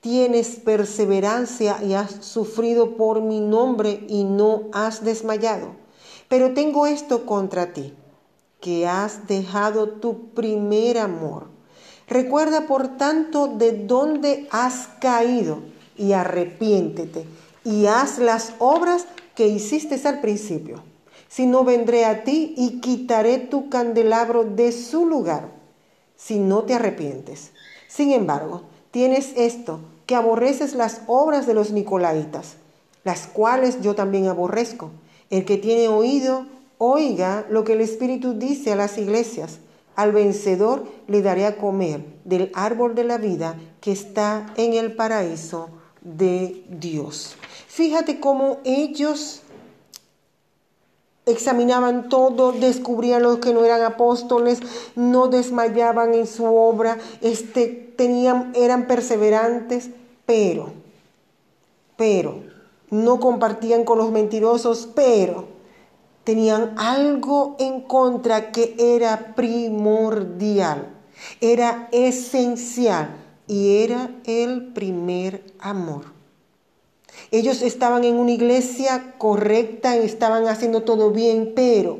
Tienes 0.00 0.56
perseverancia 0.56 1.82
y 1.82 1.94
has 1.94 2.24
sufrido 2.24 2.96
por 2.96 3.20
mi 3.20 3.40
nombre 3.40 4.04
y 4.08 4.24
no 4.24 4.64
has 4.72 5.04
desmayado. 5.04 5.81
Pero 6.32 6.54
tengo 6.54 6.86
esto 6.86 7.26
contra 7.26 7.74
ti, 7.74 7.92
que 8.58 8.86
has 8.86 9.26
dejado 9.26 9.90
tu 9.90 10.30
primer 10.30 10.96
amor. 10.96 11.48
Recuerda 12.08 12.66
por 12.66 12.96
tanto 12.96 13.48
de 13.48 13.72
dónde 13.72 14.48
has 14.50 14.88
caído 14.98 15.58
y 15.94 16.14
arrepiéntete 16.14 17.26
y 17.64 17.84
haz 17.84 18.18
las 18.18 18.54
obras 18.60 19.04
que 19.34 19.48
hiciste 19.48 20.00
al 20.08 20.22
principio 20.22 20.82
si 21.28 21.44
no 21.44 21.64
vendré 21.64 22.06
a 22.06 22.24
ti 22.24 22.54
y 22.56 22.80
quitaré 22.80 23.36
tu 23.36 23.68
candelabro 23.68 24.44
de 24.44 24.72
su 24.72 25.04
lugar, 25.04 25.50
si 26.16 26.38
no 26.38 26.62
te 26.62 26.72
arrepientes. 26.72 27.50
Sin 27.88 28.10
embargo, 28.10 28.62
tienes 28.90 29.34
esto, 29.36 29.80
que 30.06 30.14
aborreces 30.14 30.74
las 30.74 31.02
obras 31.08 31.46
de 31.46 31.52
los 31.52 31.72
nicolaitas, 31.72 32.54
las 33.04 33.26
cuales 33.26 33.82
yo 33.82 33.94
también 33.94 34.28
aborrezco. 34.28 34.92
El 35.32 35.46
que 35.46 35.56
tiene 35.56 35.88
oído, 35.88 36.44
oiga 36.76 37.46
lo 37.48 37.64
que 37.64 37.72
el 37.72 37.80
Espíritu 37.80 38.34
dice 38.34 38.70
a 38.70 38.76
las 38.76 38.98
iglesias. 38.98 39.60
Al 39.96 40.12
vencedor 40.12 40.84
le 41.08 41.22
daré 41.22 41.46
a 41.46 41.56
comer 41.56 42.04
del 42.24 42.52
árbol 42.54 42.94
de 42.94 43.04
la 43.04 43.16
vida 43.16 43.56
que 43.80 43.92
está 43.92 44.52
en 44.58 44.74
el 44.74 44.94
paraíso 44.94 45.70
de 46.02 46.66
Dios. 46.68 47.34
Fíjate 47.66 48.20
cómo 48.20 48.58
ellos 48.64 49.40
examinaban 51.24 52.10
todo, 52.10 52.52
descubrían 52.52 53.22
los 53.22 53.38
que 53.38 53.54
no 53.54 53.64
eran 53.64 53.80
apóstoles, 53.80 54.60
no 54.96 55.28
desmayaban 55.28 56.12
en 56.12 56.26
su 56.26 56.44
obra, 56.44 56.98
este, 57.22 57.68
tenían, 57.96 58.52
eran 58.54 58.86
perseverantes, 58.86 59.88
pero, 60.26 60.74
pero, 61.96 62.51
no 62.92 63.20
compartían 63.20 63.84
con 63.84 63.96
los 63.96 64.12
mentirosos, 64.12 64.86
pero 64.94 65.46
tenían 66.24 66.74
algo 66.76 67.56
en 67.58 67.80
contra 67.80 68.52
que 68.52 68.76
era 68.78 69.34
primordial, 69.34 70.92
era 71.40 71.88
esencial 71.90 73.16
y 73.46 73.78
era 73.78 74.10
el 74.24 74.74
primer 74.74 75.42
amor. 75.58 76.04
Ellos 77.30 77.62
estaban 77.62 78.04
en 78.04 78.16
una 78.16 78.32
iglesia 78.32 79.14
correcta, 79.16 79.96
estaban 79.96 80.46
haciendo 80.46 80.82
todo 80.82 81.12
bien, 81.12 81.54
pero 81.56 81.98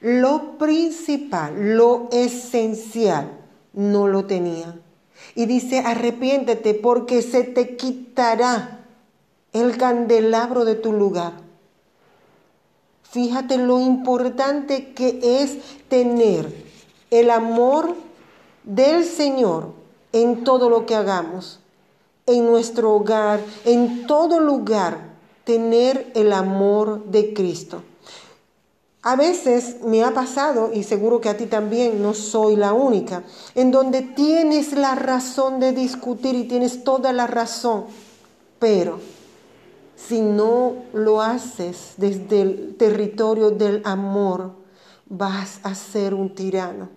lo 0.00 0.56
principal, 0.56 1.76
lo 1.76 2.08
esencial, 2.12 3.32
no 3.72 4.06
lo 4.06 4.24
tenían. 4.26 4.80
Y 5.34 5.46
dice, 5.46 5.80
arrepiéntete 5.80 6.74
porque 6.74 7.22
se 7.22 7.42
te 7.42 7.74
quitará 7.74 8.75
el 9.56 9.76
candelabro 9.76 10.64
de 10.64 10.74
tu 10.74 10.92
lugar. 10.92 11.32
Fíjate 13.02 13.56
lo 13.58 13.80
importante 13.80 14.92
que 14.92 15.42
es 15.42 15.58
tener 15.88 16.64
el 17.10 17.30
amor 17.30 17.94
del 18.64 19.04
Señor 19.04 19.72
en 20.12 20.44
todo 20.44 20.68
lo 20.68 20.86
que 20.86 20.94
hagamos 20.94 21.60
en 22.26 22.44
nuestro 22.44 22.92
hogar, 22.92 23.40
en 23.64 24.06
todo 24.06 24.40
lugar, 24.40 24.98
tener 25.44 26.10
el 26.14 26.32
amor 26.32 27.04
de 27.04 27.32
Cristo. 27.32 27.82
A 29.02 29.14
veces 29.14 29.76
me 29.84 30.02
ha 30.02 30.10
pasado, 30.10 30.72
y 30.74 30.82
seguro 30.82 31.20
que 31.20 31.28
a 31.28 31.36
ti 31.36 31.46
también, 31.46 32.02
no 32.02 32.12
soy 32.12 32.56
la 32.56 32.72
única, 32.72 33.22
en 33.54 33.70
donde 33.70 34.02
tienes 34.02 34.72
la 34.72 34.96
razón 34.96 35.60
de 35.60 35.70
discutir 35.70 36.34
y 36.34 36.48
tienes 36.48 36.82
toda 36.82 37.12
la 37.12 37.28
razón, 37.28 37.84
pero 38.58 38.98
si 39.96 40.20
no 40.20 40.74
lo 40.92 41.22
haces 41.22 41.94
desde 41.96 42.42
el 42.42 42.76
territorio 42.76 43.50
del 43.50 43.82
amor, 43.84 44.52
vas 45.06 45.60
a 45.62 45.74
ser 45.74 46.14
un 46.14 46.34
tirano. 46.34 46.90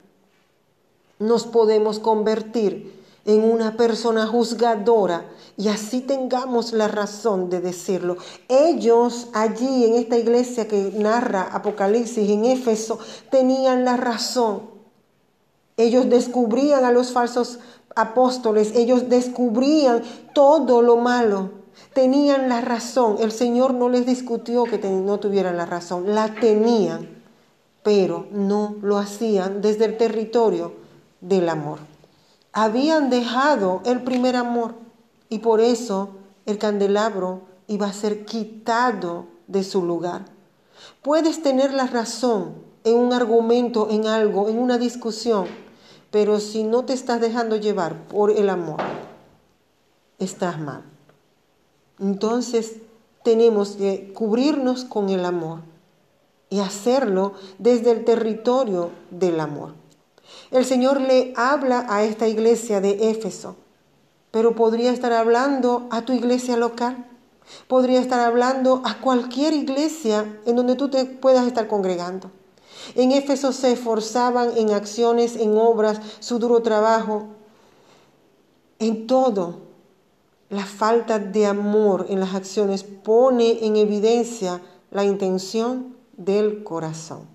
Nos 1.18 1.46
podemos 1.46 2.00
convertir 2.00 3.00
en 3.26 3.44
una 3.44 3.78
persona 3.78 4.26
juzgadora 4.28 5.26
y 5.56 5.68
así 5.68 6.02
tengamos 6.02 6.74
la 6.74 6.88
razón 6.88 7.50
de 7.50 7.62
decirlo. 7.62 8.18
Ellos 8.48 9.28
allí 9.34 9.86
en 9.86 9.96
esta 9.96 10.18
iglesia 10.18 10.68
que 10.68 10.94
narra 10.96 11.44
Apocalipsis 11.44 12.30
en 12.30 12.46
Éfeso 12.46 13.00
tenían 13.30 13.86
la 13.86 13.98
razón. 13.98 14.62
Ellos 15.78 16.10
descubrían 16.10 16.84
a 16.86 16.92
los 16.92 17.12
falsos 17.12 17.60
apóstoles, 17.96 18.74
ellos 18.76 19.10
descubrían 19.10 20.02
todo 20.34 20.82
lo 20.82 20.98
malo. 20.98 21.52
Tenían 21.94 22.50
la 22.50 22.62
razón. 22.62 23.18
El 23.20 23.32
Señor 23.32 23.74
no 23.74 23.90
les 23.90 24.06
discutió 24.06 24.66
que 24.66 24.78
no 24.78 25.20
tuvieran 25.20 25.58
la 25.58 25.66
razón, 25.66 26.14
la 26.14 26.36
tenían, 26.36 27.24
pero 27.84 28.28
no 28.32 28.76
lo 28.82 28.98
hacían 28.98 29.62
desde 29.62 29.86
el 29.86 29.98
territorio 29.98 30.74
del 31.22 31.50
amor 31.50 31.80
habían 32.52 33.10
dejado 33.10 33.82
el 33.86 34.04
primer 34.04 34.36
amor 34.36 34.76
y 35.30 35.40
por 35.40 35.62
eso 35.62 36.10
el 36.46 36.58
candelabro 36.58 37.42
iba 37.68 37.88
a 37.88 37.94
ser 37.94 38.26
quitado 38.26 39.28
de 39.48 39.64
su 39.64 39.84
lugar. 39.84 40.26
Puedes 41.02 41.44
tener 41.44 41.74
la 41.74 41.88
razón 41.88 42.56
en 42.84 42.96
un 42.96 43.14
argumento, 43.14 43.90
en 43.92 44.08
algo, 44.08 44.50
en 44.50 44.58
una 44.58 44.78
discusión, 44.78 45.46
pero 46.12 46.40
si 46.40 46.64
no 46.64 46.86
te 46.86 46.94
estás 46.94 47.22
dejando 47.22 47.56
llevar 47.56 48.08
por 48.08 48.32
el 48.32 48.50
amor, 48.50 48.82
estás 50.18 50.60
mal. 50.60 50.84
Entonces 52.00 52.78
tenemos 53.24 53.72
que 53.72 54.14
cubrirnos 54.14 54.86
con 54.86 55.10
el 55.10 55.26
amor 55.26 55.60
y 56.50 56.60
hacerlo 56.60 57.34
desde 57.58 57.92
el 57.92 58.06
territorio 58.06 58.92
del 59.12 59.40
amor. 59.40 59.74
El 60.52 60.66
Señor 60.66 61.02
le 61.02 61.34
habla 61.36 61.86
a 61.90 62.04
esta 62.04 62.28
iglesia 62.28 62.82
de 62.82 63.12
Éfeso, 63.12 63.56
pero 64.32 64.56
podría 64.56 64.92
estar 64.92 65.12
hablando 65.12 65.88
a 65.92 66.04
tu 66.04 66.14
iglesia 66.14 66.58
local, 66.58 67.06
podría 67.68 68.00
estar 68.00 68.20
hablando 68.20 68.82
a 68.86 69.00
cualquier 69.00 69.54
iglesia 69.54 70.40
en 70.46 70.56
donde 70.56 70.76
tú 70.76 70.90
te 70.90 71.06
puedas 71.06 71.46
estar 71.48 71.68
congregando. 71.68 72.32
En 72.96 73.12
Éfeso 73.12 73.52
se 73.52 73.72
esforzaban 73.74 74.58
en 74.58 74.72
acciones, 74.72 75.36
en 75.36 75.58
obras, 75.58 76.00
su 76.20 76.40
duro 76.40 76.62
trabajo, 76.62 77.28
en 78.80 79.08
todo. 79.08 79.69
La 80.50 80.66
falta 80.66 81.20
de 81.20 81.46
amor 81.46 82.08
en 82.10 82.20
las 82.20 82.34
acciones 82.34 82.84
pone 82.84 83.64
en 83.66 83.76
evidencia 83.76 84.62
la 84.90 85.04
intención 85.04 85.96
del 86.18 86.64
corazón. 86.64 87.28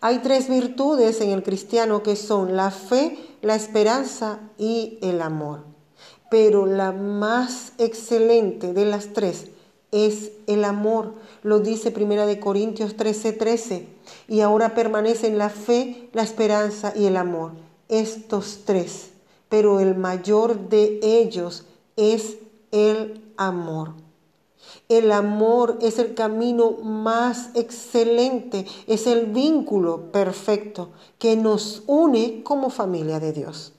Hay 0.00 0.18
tres 0.18 0.48
virtudes 0.48 1.20
en 1.20 1.30
el 1.30 1.42
cristiano 1.42 2.04
que 2.04 2.14
son 2.14 2.54
la 2.54 2.70
fe, 2.70 3.18
la 3.42 3.56
esperanza 3.56 4.38
y 4.58 4.98
el 5.02 5.20
amor. 5.20 5.64
Pero 6.30 6.66
la 6.66 6.92
más 6.92 7.72
excelente 7.78 8.72
de 8.72 8.84
las 8.84 9.12
tres 9.12 9.46
es 9.90 10.30
el 10.46 10.64
amor. 10.64 11.14
Lo 11.42 11.58
dice 11.58 11.90
Primera 11.90 12.26
de 12.26 12.38
Corintios 12.38 12.96
13:13. 12.96 13.88
Y 14.28 14.40
ahora 14.40 14.76
permanecen 14.76 15.36
la 15.36 15.48
fe, 15.48 16.10
la 16.12 16.22
esperanza 16.22 16.92
y 16.94 17.06
el 17.06 17.16
amor. 17.16 17.52
Estos 17.88 18.60
tres 18.64 19.15
pero 19.48 19.80
el 19.80 19.96
mayor 19.96 20.68
de 20.68 20.98
ellos 21.02 21.64
es 21.96 22.38
el 22.72 23.22
amor. 23.36 23.92
El 24.88 25.10
amor 25.12 25.78
es 25.80 25.98
el 25.98 26.14
camino 26.14 26.72
más 26.82 27.50
excelente, 27.54 28.66
es 28.86 29.06
el 29.06 29.26
vínculo 29.26 30.12
perfecto 30.12 30.90
que 31.18 31.36
nos 31.36 31.82
une 31.86 32.42
como 32.42 32.70
familia 32.70 33.20
de 33.20 33.32
Dios. 33.32 33.72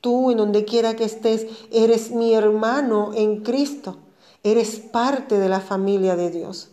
Tú, 0.00 0.30
en 0.30 0.38
donde 0.38 0.64
quiera 0.64 0.94
que 0.94 1.04
estés, 1.04 1.46
eres 1.72 2.10
mi 2.10 2.34
hermano 2.34 3.12
en 3.14 3.42
Cristo, 3.42 3.96
eres 4.44 4.78
parte 4.78 5.38
de 5.38 5.48
la 5.48 5.60
familia 5.60 6.16
de 6.16 6.30
Dios. 6.30 6.68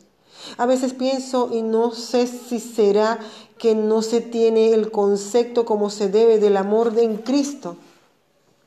A 0.58 0.66
veces 0.66 0.94
pienso 0.94 1.50
y 1.52 1.62
no 1.62 1.92
sé 1.92 2.28
si 2.28 2.60
será 2.60 3.20
que 3.58 3.74
no 3.74 4.02
se 4.02 4.22
tiene 4.22 4.74
el 4.74 4.92
concepto 4.92 5.66
como 5.66 5.90
se 5.90 6.10
debe 6.10 6.40
del 6.40 6.58
amor 6.58 6.94
en 6.98 7.18
Cristo. 7.18 7.78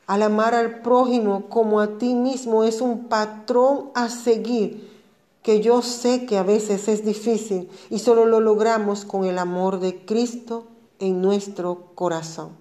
Al 0.09 0.23
amar 0.23 0.55
al 0.55 0.81
prójimo 0.81 1.49
como 1.49 1.79
a 1.79 1.99
ti 1.99 2.15
mismo 2.15 2.63
es 2.63 2.81
un 2.81 3.09
patrón 3.09 3.91
a 3.93 4.09
seguir 4.09 4.89
que 5.43 5.61
yo 5.61 5.83
sé 5.83 6.25
que 6.25 6.39
a 6.39 6.41
veces 6.41 6.87
es 6.87 7.05
difícil 7.05 7.69
y 7.91 7.99
solo 7.99 8.25
lo 8.25 8.39
logramos 8.39 9.05
con 9.05 9.25
el 9.25 9.37
amor 9.37 9.79
de 9.79 10.03
Cristo 10.07 10.63
en 10.97 11.21
nuestro 11.21 11.91
corazón. 11.93 12.57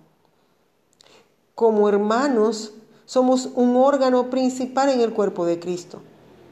Como 1.55 1.89
hermanos, 1.89 2.75
somos 3.07 3.49
un 3.55 3.77
órgano 3.77 4.29
principal 4.29 4.91
en 4.91 5.01
el 5.01 5.15
cuerpo 5.15 5.47
de 5.47 5.59
Cristo 5.59 6.01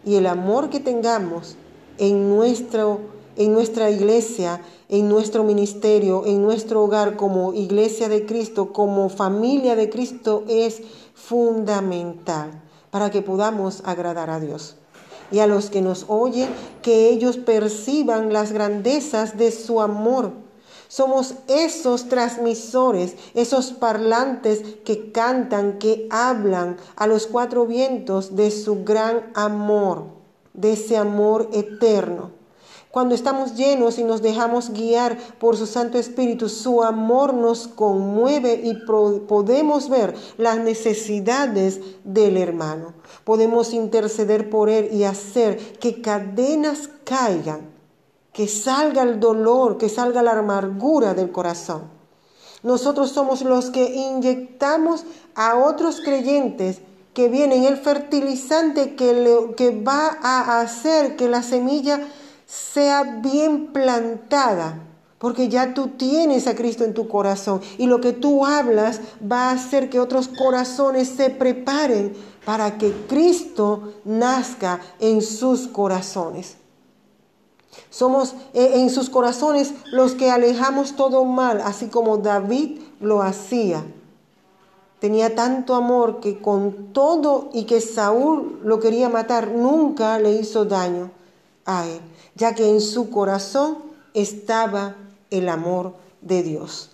y 0.03 0.15
el 0.15 0.27
amor 0.27 0.71
que 0.71 0.81
tengamos 0.81 1.57
en, 1.99 2.31
nuestro, 2.35 3.01
en 3.37 3.53
nuestra 3.53 3.91
iglesia, 3.91 4.61
en 4.89 5.09
nuestro 5.09 5.45
ministerio, 5.45 6.25
en 6.27 6.43
nuestro 6.43 6.83
hogar 6.83 7.17
como 7.17 7.53
iglesia 7.53 8.09
de 8.09 8.25
Cristo, 8.25 8.73
como 8.73 9.09
familia 9.09 9.77
de 9.77 9.91
Cristo 9.91 10.45
es 10.49 10.83
fundamental 11.15 12.63
para 12.91 13.11
que 13.11 13.23
podamos 13.23 13.83
agradar 13.85 14.31
a 14.31 14.41
Dios. 14.41 14.77
Y 15.31 15.41
a 15.41 15.47
los 15.47 15.71
que 15.71 15.83
nos 15.83 16.07
oyen, 16.09 16.49
que 16.83 17.09
ellos 17.09 17.37
perciban 17.37 18.33
las 18.33 18.53
grandezas 18.53 19.37
de 19.37 19.51
su 19.51 19.81
amor. 19.81 20.33
Somos 20.89 21.35
esos 21.49 22.09
transmisores, 22.09 23.17
esos 23.35 23.73
parlantes 23.73 24.63
que 24.85 25.11
cantan, 25.11 25.79
que 25.79 26.07
hablan 26.11 26.77
a 26.95 27.09
los 27.09 27.27
cuatro 27.27 27.67
vientos 27.67 28.37
de 28.37 28.53
su 28.53 28.85
gran 28.85 29.33
amor, 29.35 30.05
de 30.55 30.75
ese 30.75 30.97
amor 30.97 31.51
eterno. 31.53 32.36
Cuando 32.97 33.15
estamos 33.15 33.57
llenos 33.57 33.99
y 33.99 34.05
nos 34.05 34.23
dejamos 34.23 34.71
guiar 34.71 35.19
por 35.39 35.59
su 35.59 35.67
Santo 35.67 35.99
Espíritu, 35.99 36.49
su 36.49 36.83
amor 36.83 37.35
nos 37.35 37.69
conmueve 37.69 38.59
y 38.65 38.73
podemos 39.29 39.91
ver 39.91 40.15
las 40.39 40.57
necesidades 40.57 41.79
del 42.05 42.39
hermano. 42.39 42.95
Podemos 43.25 43.75
interceder 43.75 44.49
por 44.49 44.71
él 44.71 44.89
y 44.95 45.05
hacer 45.05 45.59
que 45.79 46.01
cadenas 46.01 46.89
caigan, 47.05 47.69
que 48.33 48.49
salga 48.49 49.03
el 49.03 49.21
dolor, 49.21 49.77
que 49.77 49.91
salga 49.91 50.23
la 50.23 50.39
amargura 50.39 51.13
del 51.13 51.31
corazón. 51.31 51.91
Nosotros 52.63 53.11
somos 53.11 53.43
los 53.43 53.69
que 53.69 53.95
inyectamos 53.95 55.05
a 55.35 55.59
otros 55.59 56.01
creyentes 56.01 56.81
que 57.13 57.29
vienen 57.29 57.65
el 57.65 57.77
fertilizante 57.77 58.97
que, 58.97 59.53
que 59.55 59.83
va 59.83 60.17
a 60.23 60.63
hacer 60.63 61.17
que 61.17 61.29
la 61.29 61.43
semilla 61.43 62.01
sea 62.47 63.03
bien 63.03 63.73
plantada, 63.73 64.81
porque 65.19 65.49
ya 65.49 65.75
tú 65.75 65.89
tienes 65.89 66.47
a 66.47 66.55
Cristo 66.55 66.85
en 66.85 66.95
tu 66.95 67.09
corazón 67.09 67.61
y 67.79 67.87
lo 67.87 68.01
que 68.01 68.13
tú 68.13 68.47
hablas 68.47 69.01
va 69.21 69.51
a 69.51 69.53
hacer 69.53 69.91
que 69.91 69.99
otros 69.99 70.29
corazones 70.29 71.09
se 71.09 71.31
preparen 71.31 72.15
para 72.45 72.79
que 72.79 72.93
Cristo 73.09 73.95
nazca 74.05 74.81
en 75.01 75.23
sus 75.23 75.67
corazones. 75.67 76.57
Somos 77.91 78.35
eh, 78.55 78.73
en 78.75 78.91
sus 78.91 79.11
corazones 79.11 79.75
los 79.91 80.13
que 80.13 80.31
alejamos 80.31 80.95
todo 80.95 81.25
mal, 81.25 81.61
así 81.63 81.89
como 81.89 82.19
David 82.19 82.79
lo 83.01 83.23
hacía. 83.23 83.85
Tenía 85.01 85.35
tanto 85.35 85.75
amor 85.75 86.21
que 86.21 86.41
con 86.41 86.93
todo 86.93 87.51
y 87.53 87.65
que 87.65 87.81
Saúl 87.81 88.61
lo 88.65 88.81
quería 88.81 89.09
matar, 89.09 89.49
nunca 89.49 90.19
le 90.19 90.33
hizo 90.33 90.65
daño 90.65 91.11
a 91.65 91.87
él 91.87 92.01
ya 92.37 92.55
que 92.55 92.69
en 92.69 92.81
su 92.81 93.11
corazón 93.11 93.79
estaba 94.15 94.97
el 95.31 95.49
amor 95.49 95.95
de 96.21 96.43
Dios. 96.43 96.91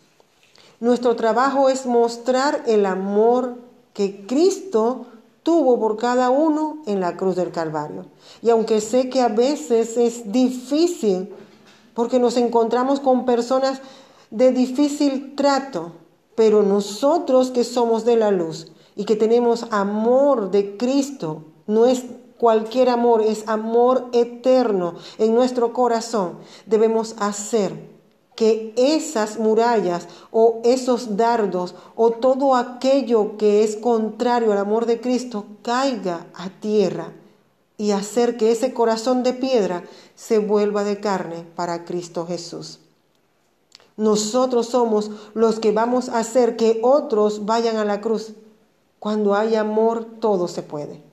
Nuestro 0.80 1.14
trabajo 1.14 1.68
es 1.68 1.86
mostrar 1.86 2.64
el 2.66 2.86
amor 2.86 3.56
que 3.92 4.26
Cristo 4.26 5.06
tuvo 5.42 5.78
por 5.78 5.96
cada 5.96 6.30
uno 6.30 6.82
en 6.86 7.00
la 7.00 7.16
cruz 7.16 7.36
del 7.36 7.52
Calvario. 7.52 8.06
Y 8.42 8.50
aunque 8.50 8.80
sé 8.80 9.08
que 9.08 9.20
a 9.20 9.28
veces 9.28 9.96
es 9.96 10.32
difícil, 10.32 11.32
porque 11.94 12.18
nos 12.18 12.36
encontramos 12.36 13.00
con 13.00 13.26
personas 13.26 13.80
de 14.30 14.50
difícil 14.50 15.34
trato, 15.36 15.92
pero 16.34 16.62
nosotros 16.62 17.50
que 17.50 17.64
somos 17.64 18.04
de 18.04 18.16
la 18.16 18.30
luz 18.30 18.72
y 18.96 19.04
que 19.04 19.16
tenemos 19.16 19.66
amor 19.70 20.50
de 20.50 20.76
Cristo, 20.76 21.44
no 21.66 21.86
es 21.86 22.04
Cualquier 22.42 22.88
amor 22.88 23.22
es 23.22 23.44
amor 23.46 24.08
eterno 24.10 24.96
en 25.18 25.32
nuestro 25.32 25.72
corazón. 25.72 26.38
Debemos 26.66 27.14
hacer 27.20 27.88
que 28.34 28.74
esas 28.76 29.38
murallas 29.38 30.08
o 30.32 30.60
esos 30.64 31.16
dardos 31.16 31.76
o 31.94 32.10
todo 32.10 32.56
aquello 32.56 33.36
que 33.36 33.62
es 33.62 33.76
contrario 33.76 34.50
al 34.50 34.58
amor 34.58 34.86
de 34.86 35.00
Cristo 35.00 35.44
caiga 35.62 36.26
a 36.34 36.50
tierra 36.50 37.12
y 37.78 37.92
hacer 37.92 38.36
que 38.36 38.50
ese 38.50 38.74
corazón 38.74 39.22
de 39.22 39.34
piedra 39.34 39.84
se 40.16 40.40
vuelva 40.40 40.82
de 40.82 40.98
carne 40.98 41.46
para 41.54 41.84
Cristo 41.84 42.26
Jesús. 42.26 42.80
Nosotros 43.96 44.66
somos 44.66 45.12
los 45.34 45.60
que 45.60 45.70
vamos 45.70 46.08
a 46.08 46.18
hacer 46.18 46.56
que 46.56 46.80
otros 46.82 47.46
vayan 47.46 47.76
a 47.76 47.84
la 47.84 48.00
cruz. 48.00 48.32
Cuando 48.98 49.36
hay 49.36 49.54
amor, 49.54 50.04
todo 50.18 50.48
se 50.48 50.64
puede. 50.64 51.11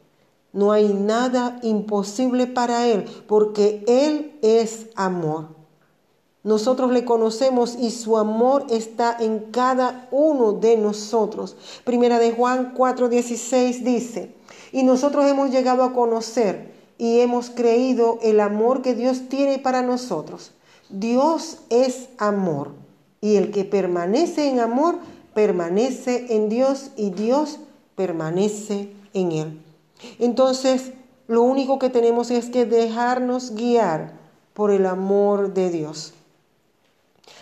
No 0.51 0.71
hay 0.71 0.93
nada 0.93 1.59
imposible 1.62 2.47
para 2.47 2.88
Él, 2.88 3.05
porque 3.27 3.83
Él 3.88 4.38
es 4.41 4.88
amor. 4.95 5.59
Nosotros 6.43 6.91
le 6.91 7.03
conocemos 7.03 7.75
y 7.79 7.91
su 7.91 8.17
amor 8.17 8.65
está 8.69 9.15
en 9.19 9.51
cada 9.51 10.07
uno 10.09 10.53
de 10.53 10.77
nosotros. 10.77 11.55
Primera 11.83 12.17
de 12.17 12.31
Juan 12.31 12.73
4:16 12.73 13.83
dice, 13.83 14.33
y 14.71 14.83
nosotros 14.83 15.25
hemos 15.25 15.51
llegado 15.51 15.83
a 15.83 15.93
conocer 15.93 16.71
y 16.97 17.19
hemos 17.19 17.49
creído 17.49 18.19
el 18.21 18.39
amor 18.39 18.81
que 18.81 18.95
Dios 18.95 19.29
tiene 19.29 19.59
para 19.59 19.81
nosotros. 19.81 20.51
Dios 20.89 21.59
es 21.69 22.09
amor 22.17 22.71
y 23.21 23.35
el 23.35 23.51
que 23.51 23.65
permanece 23.65 24.49
en 24.49 24.59
amor 24.59 24.97
permanece 25.33 26.35
en 26.35 26.49
Dios 26.49 26.91
y 26.97 27.12
Dios 27.12 27.59
permanece 27.95 28.93
en 29.13 29.31
él. 29.31 29.68
Entonces, 30.19 30.93
lo 31.27 31.43
único 31.43 31.79
que 31.79 31.89
tenemos 31.89 32.31
es 32.31 32.49
que 32.49 32.65
dejarnos 32.65 33.53
guiar 33.55 34.13
por 34.53 34.71
el 34.71 34.85
amor 34.85 35.53
de 35.53 35.69
Dios. 35.69 36.13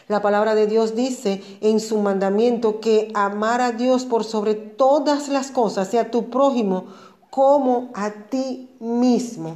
La 0.08 0.22
palabra 0.22 0.56
de 0.56 0.67
Dios 0.67 0.96
dice 0.96 1.41
en 1.62 1.80
su 1.80 1.98
mandamiento 2.00 2.80
que 2.80 3.12
amar 3.13 3.62
a 3.62 3.72
Dios 3.72 4.06
por 4.06 4.24
sobre 4.24 4.56
todas 4.56 5.28
las 5.28 5.52
cosas, 5.52 5.89
sea 5.89 6.12
tu 6.12 6.30
prójimo 6.30 6.86
como 7.30 7.89
a 7.93 8.12
ti 8.12 8.70
mismo. 8.80 9.56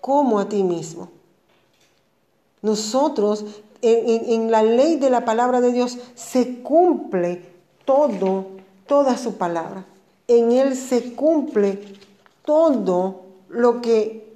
Como 0.00 0.38
a 0.38 0.48
ti 0.48 0.62
mismo. 0.62 1.08
Nosotros, 2.62 3.44
en, 3.82 4.32
en, 4.32 4.50
la 4.50 4.62
ley 4.62 4.96
de 4.96 5.10
la 5.10 5.24
palabra 5.24 5.60
de 5.60 5.72
Dios, 5.72 5.98
se 6.14 6.62
cumple 6.62 7.42
todo, 7.84 8.46
toda 8.86 9.16
su 9.16 9.34
palabra 9.36 9.86
en 10.30 10.52
Él 10.52 10.76
se 10.76 11.14
cumple 11.14 11.82
todo 12.44 13.22
lo 13.48 13.80
que 13.80 14.30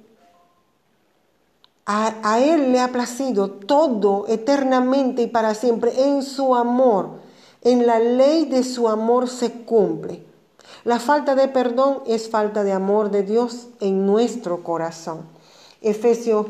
a, 1.85 2.39
Él 2.39 2.71
le 2.71 2.79
ha 2.79 2.91
placido, 2.91 3.49
todo 3.49 4.25
eternamente 4.27 5.21
y 5.21 5.27
para 5.27 5.53
siempre, 5.53 5.91
en 6.03 6.23
su 6.23 6.55
amor. 6.55 7.23
En 7.61 7.87
la 7.87 7.99
ley 7.99 8.45
de 8.45 8.63
su 8.63 8.89
amor 8.89 9.29
se 9.29 9.51
cumple. 9.51 10.23
La 10.83 10.99
falta 10.99 11.35
de 11.35 11.47
perdón 11.47 12.01
es 12.05 12.29
falta 12.29 12.63
de 12.63 12.71
amor 12.71 13.09
de 13.09 13.23
Dios 13.23 13.67
en 13.79 14.05
nuestro 14.05 14.63
corazón. 14.63 15.21
Efesios 15.81 16.47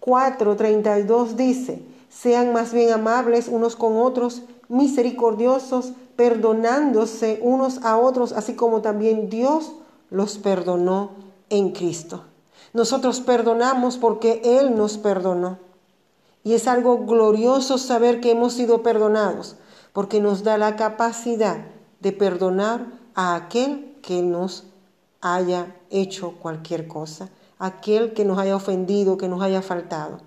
4:32 0.00 1.34
dice, 1.34 1.82
sean 2.08 2.52
más 2.52 2.72
bien 2.72 2.92
amables 2.92 3.48
unos 3.48 3.76
con 3.76 3.96
otros, 3.96 4.42
misericordiosos, 4.72 5.92
perdonándose 6.16 7.38
unos 7.42 7.84
a 7.84 7.98
otros, 7.98 8.32
así 8.32 8.54
como 8.54 8.80
también 8.80 9.28
Dios 9.28 9.72
los 10.08 10.38
perdonó 10.38 11.10
en 11.50 11.72
Cristo. 11.72 12.24
Nosotros 12.72 13.20
perdonamos 13.20 13.98
porque 13.98 14.40
Él 14.42 14.74
nos 14.74 14.96
perdonó. 14.96 15.58
Y 16.42 16.54
es 16.54 16.66
algo 16.66 17.04
glorioso 17.04 17.76
saber 17.76 18.22
que 18.22 18.30
hemos 18.30 18.54
sido 18.54 18.82
perdonados, 18.82 19.56
porque 19.92 20.22
nos 20.22 20.42
da 20.42 20.56
la 20.56 20.74
capacidad 20.74 21.66
de 22.00 22.12
perdonar 22.12 22.86
a 23.14 23.34
aquel 23.34 23.98
que 24.00 24.22
nos 24.22 24.64
haya 25.20 25.76
hecho 25.90 26.32
cualquier 26.40 26.88
cosa, 26.88 27.28
aquel 27.58 28.14
que 28.14 28.24
nos 28.24 28.38
haya 28.38 28.56
ofendido, 28.56 29.18
que 29.18 29.28
nos 29.28 29.42
haya 29.42 29.60
faltado. 29.60 30.20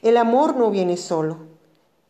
El 0.00 0.16
amor 0.16 0.54
no 0.56 0.70
viene 0.70 0.96
solo. 0.96 1.51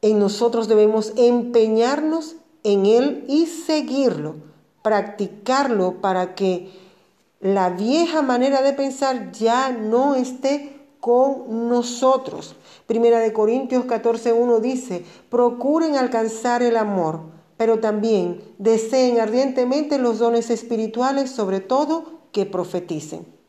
En 0.03 0.19
nosotros 0.19 0.67
debemos 0.67 1.13
empeñarnos 1.17 2.35
en 2.65 2.87
él 2.87 3.25
y 3.29 3.47
seguirlo, 3.47 4.35
practicarlo 4.83 6.01
para 6.01 6.35
que 6.35 6.71
la 7.41 7.71
vieja 7.71 8.21
manera 8.21 8.63
de 8.63 8.73
pensar 8.73 9.31
ya 9.31 9.71
no 9.71 10.17
esté 10.17 10.81
con 10.99 11.69
nosotros. 11.69 12.57
Primera 12.87 13.21
de 13.21 13.33
Corintios 13.33 13.85
14:1 13.85 14.59
dice, 14.59 15.05
"Procuren 15.31 15.97
alcanzar 15.97 16.63
el 16.63 16.77
amor, 16.77 17.21
pero 17.57 17.79
también 17.79 18.43
deseen 18.59 19.21
ardientemente 19.21 19.99
los 19.99 20.19
dones 20.19 20.51
espirituales, 20.51 21.31
sobre 21.31 21.61
todo 21.61 22.23
que 22.33 22.45
profeticen." 22.45 23.42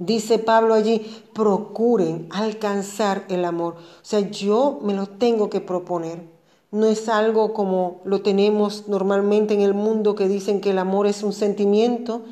Dice 0.00 0.38
Pablo 0.38 0.72
allí, 0.72 1.06
procuren 1.34 2.26
alcanzar 2.30 3.26
el 3.28 3.44
amor. 3.44 3.74
O 3.74 3.78
sea, 4.00 4.20
yo 4.20 4.80
me 4.82 4.94
lo 4.94 5.06
tengo 5.06 5.50
que 5.50 5.60
proponer. 5.60 6.22
No 6.70 6.86
es 6.86 7.06
algo 7.10 7.52
como 7.52 8.00
lo 8.04 8.22
tenemos 8.22 8.88
normalmente 8.88 9.52
en 9.52 9.60
el 9.60 9.74
mundo 9.74 10.14
que 10.14 10.26
dicen 10.26 10.62
que 10.62 10.70
el 10.70 10.78
amor 10.78 11.06
es 11.06 11.22
un 11.22 11.34
sentimiento. 11.34 12.22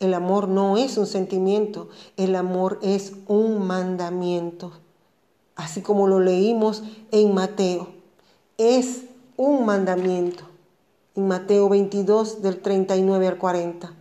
El 0.00 0.14
amor 0.14 0.48
no 0.48 0.76
es 0.76 0.98
un 0.98 1.06
sentimiento, 1.06 1.88
el 2.16 2.34
amor 2.34 2.80
es 2.82 3.12
un 3.28 3.64
mandamiento. 3.64 4.72
Así 5.54 5.82
como 5.82 6.08
lo 6.08 6.18
leímos 6.18 6.82
en 7.12 7.32
Mateo. 7.34 7.86
Es 8.58 9.04
un 9.36 9.64
mandamiento. 9.64 10.42
En 11.14 11.28
Mateo 11.28 11.68
22 11.68 12.42
del 12.42 12.60
39 12.60 13.28
al 13.28 13.38
40. 13.38 13.94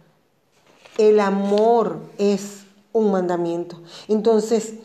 El 0.98 1.20
amor 1.20 2.00
es 2.18 2.65
un 2.96 3.12
mandamiento. 3.12 3.82
Entonces, 4.08 4.76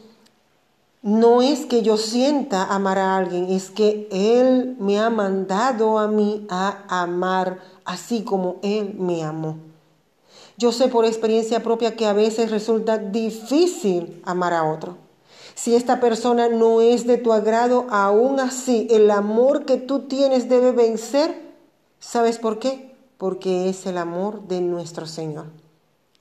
no 1.03 1.41
es 1.41 1.65
que 1.65 1.81
yo 1.81 1.97
sienta 1.97 2.65
amar 2.65 2.99
a 2.99 3.17
alguien, 3.17 3.49
es 3.49 3.71
que 3.71 4.09
Él 4.11 4.77
me 4.79 4.99
ha 4.99 5.09
mandado 5.09 5.99
a 5.99 6.09
mí 6.09 6.47
a 6.51 6.85
amar 6.89 7.61
así 7.85 8.23
como 8.23 8.57
Él 8.63 8.97
me 8.99 9.23
amó. 9.23 9.57
Yo 10.59 10.73
sé 10.73 10.89
por 10.89 11.07
experiencia 11.07 11.63
propia 11.63 11.97
que 11.97 12.05
a 12.05 12.13
veces 12.13 12.51
resulta 12.51 12.99
difícil 12.99 14.21
amar 14.27 14.53
a 14.53 14.65
otro. 14.65 14.99
Si 15.55 15.75
esta 15.75 16.01
persona 16.01 16.49
no 16.49 16.81
es 16.81 17.07
de 17.07 17.17
tu 17.17 17.33
agrado, 17.33 17.87
aún 17.91 18.41
así 18.41 18.87
el 18.91 19.11
amor 19.11 19.65
que 19.65 19.77
tú 19.77 20.01
tienes 20.01 20.49
debe 20.49 20.73
vencer. 20.73 21.35
¿Sabes 21.99 22.39
por 22.39 22.59
qué? 22.59 22.95
Porque 23.19 23.69
es 23.69 23.87
el 23.87 23.97
amor 23.99 24.49
de 24.49 24.61
nuestro 24.61 25.07
Señor. 25.07 25.60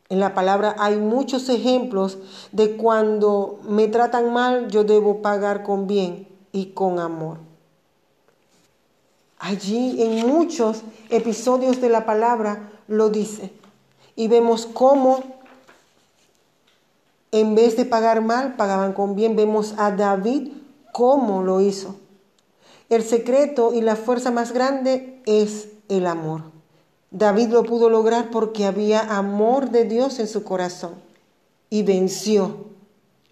En 0.10 0.19
la 0.19 0.34
palabra 0.34 0.76
hay 0.80 0.98
muchos 0.98 1.50
ejemplos 1.50 2.17
de 2.52 2.76
cuando 2.78 3.60
me 3.63 3.88
tratan 3.88 4.34
mal, 4.34 4.69
yo 4.69 4.84
debo 4.84 5.22
pagar 5.22 5.62
con 5.63 5.86
bien 5.86 6.28
y 6.52 6.67
con 6.67 7.00
amor. 7.00 7.38
Allí 9.38 10.02
en 10.02 10.28
muchos 10.28 10.82
episodios 11.10 11.80
de 11.80 11.89
la 11.89 12.06
palabra 12.06 12.72
lo 12.88 13.10
dice. 13.10 13.54
Y 14.15 14.28
vemos 14.28 14.65
cómo 14.65 15.24
en 17.32 17.56
vez 17.56 17.78
de 17.78 17.86
pagar 17.86 18.22
mal, 18.22 18.56
pagaban 18.56 18.93
con 18.93 19.15
bien. 19.15 19.36
Vemos 19.36 19.76
a 19.78 19.91
David 19.91 20.52
cómo 20.91 21.43
lo 21.43 21.62
hizo. 21.62 21.95
El 22.89 23.04
secreto 23.04 23.74
y 23.74 23.82
la 23.82 23.95
fuerza 23.95 24.32
más 24.32 24.52
grande 24.52 25.22
es 25.26 25.69
el 25.88 26.08
amor. 26.08 26.59
David 27.12 27.50
lo 27.50 27.63
pudo 27.63 27.89
lograr 27.89 28.30
porque 28.30 28.65
había 28.65 29.02
amor 29.17 29.72
de 29.72 29.86
Dios 29.86 30.19
en 30.19 30.28
su 30.28 30.43
corazón 30.43 30.93
y 31.69 31.84
venció 31.84 32.67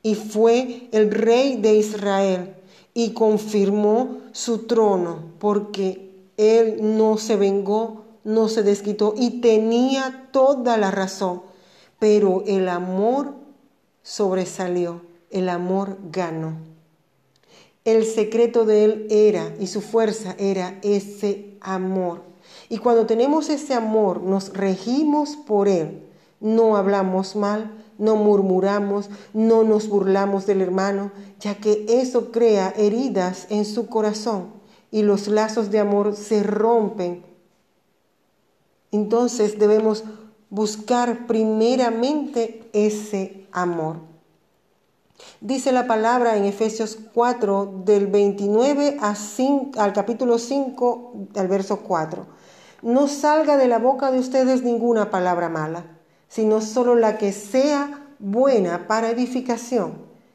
y 0.02 0.16
fue 0.16 0.88
el 0.92 1.12
rey 1.12 1.58
de 1.58 1.76
Israel 1.76 2.56
y 2.94 3.12
confirmó 3.12 4.18
su 4.32 4.66
trono 4.66 5.20
porque 5.38 6.12
él 6.38 6.98
no 6.98 7.18
se 7.18 7.36
vengó, 7.36 8.06
no 8.24 8.48
se 8.48 8.63
desquitó 8.63 9.13
y 9.16 9.42
tenía 9.42 10.30
toda 10.32 10.78
la 10.78 10.90
razón, 10.90 11.44
pero 12.00 12.44
el 12.48 12.70
amor 12.70 13.36
sobresalió, 14.02 15.02
el 15.30 15.50
amor 15.50 15.98
ganó. 16.12 16.58
El 17.86 18.06
secreto 18.06 18.66
de 18.66 18.86
él 18.86 19.08
era 19.10 19.54
y 19.60 19.68
su 19.68 19.82
fuerza 19.82 20.36
era 20.40 20.80
ese 20.82 21.58
amor. 21.62 22.27
Y 22.70 22.80
cuando 22.80 23.06
tenemos 23.06 23.50
ese 23.50 23.74
amor, 23.74 24.22
nos 24.22 24.54
regimos 24.54 25.36
por 25.36 25.68
Él. 25.68 26.04
No 26.40 26.76
hablamos 26.76 27.36
mal, 27.36 27.72
no 27.98 28.16
murmuramos, 28.16 29.10
no 29.34 29.64
nos 29.64 29.88
burlamos 29.88 30.46
del 30.46 30.62
hermano, 30.62 31.12
ya 31.40 31.56
que 31.56 31.86
eso 31.88 32.32
crea 32.32 32.74
heridas 32.78 33.48
en 33.50 33.66
su 33.66 33.88
corazón 33.88 34.58
y 34.92 35.02
los 35.02 35.28
lazos 35.28 35.72
de 35.72 35.80
amor 35.80 36.16
se 36.16 36.44
rompen. 36.44 37.26
Entonces 38.92 39.58
debemos 39.60 40.04
buscar 40.50 41.26
primeramente 41.26 42.70
ese 42.74 43.48
amor. 43.52 43.98
Dice 45.42 45.72
la 45.72 45.88
palabra 45.88 46.38
en 46.38 46.46
Efesios 46.46 46.98
4 47.14 47.82
del 47.86 48.08
29 48.08 48.98
al 49.78 49.94
capítulo 49.94 50.38
5 50.38 51.14
al 51.36 51.48
verso 51.48 51.80
4 51.80 52.37
no 52.82 53.08
salga 53.08 53.58
de 53.58 53.68
la 53.68 53.80
boca 53.80 54.12
de 54.12 54.20
ustedes 54.20 54.63
ninguna 54.63 55.10
palabra 55.10 55.50
mala, 55.50 55.86
sino 56.28 56.62
solo 56.62 56.96
la 56.96 57.18
que 57.18 57.32
sea 57.32 58.08
buena 58.20 58.88
para 58.88 59.10
edificación, 59.10 59.94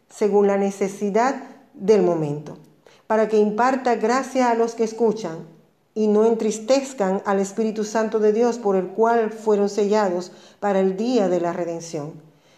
según 0.08 0.46
la 0.46 0.56
necesidad 0.56 1.36
del 1.74 2.02
momento, 2.02 2.58
para 3.06 3.28
que 3.28 3.38
imparta 3.38 3.96
gracia 3.96 4.50
a 4.50 4.54
los 4.54 4.74
que 4.74 4.84
escuchan 4.84 5.46
y 5.94 6.06
no 6.06 6.24
entristezcan 6.24 7.22
al 7.26 7.38
Espíritu 7.38 7.84
Santo 7.84 8.18
de 8.18 8.32
Dios 8.32 8.58
por 8.58 8.76
el 8.76 8.88
cual 8.88 9.30
fueron 9.30 9.68
sellados 9.68 10.32
para 10.58 10.80
el 10.80 10.96
día 10.96 11.28
de 11.28 11.40
la 11.40 11.52
redención. 11.52 12.14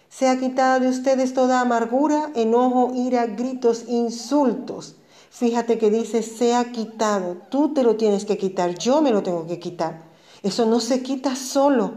Sea 0.08 0.38
quitada 0.38 0.78
de 0.78 0.88
ustedes 0.88 1.34
toda 1.34 1.60
amargura, 1.60 2.30
enojo, 2.36 2.92
ira, 2.94 3.26
gritos, 3.26 3.84
insultos 3.88 4.96
Fíjate 5.36 5.78
que 5.78 5.90
dice, 5.90 6.22
sea 6.22 6.70
quitado. 6.70 7.38
Tú 7.48 7.74
te 7.74 7.82
lo 7.82 7.96
tienes 7.96 8.24
que 8.24 8.38
quitar, 8.38 8.78
yo 8.78 9.02
me 9.02 9.10
lo 9.10 9.24
tengo 9.24 9.48
que 9.48 9.58
quitar. 9.58 10.04
Eso 10.44 10.64
no 10.64 10.78
se 10.78 11.02
quita 11.02 11.34
solo. 11.34 11.90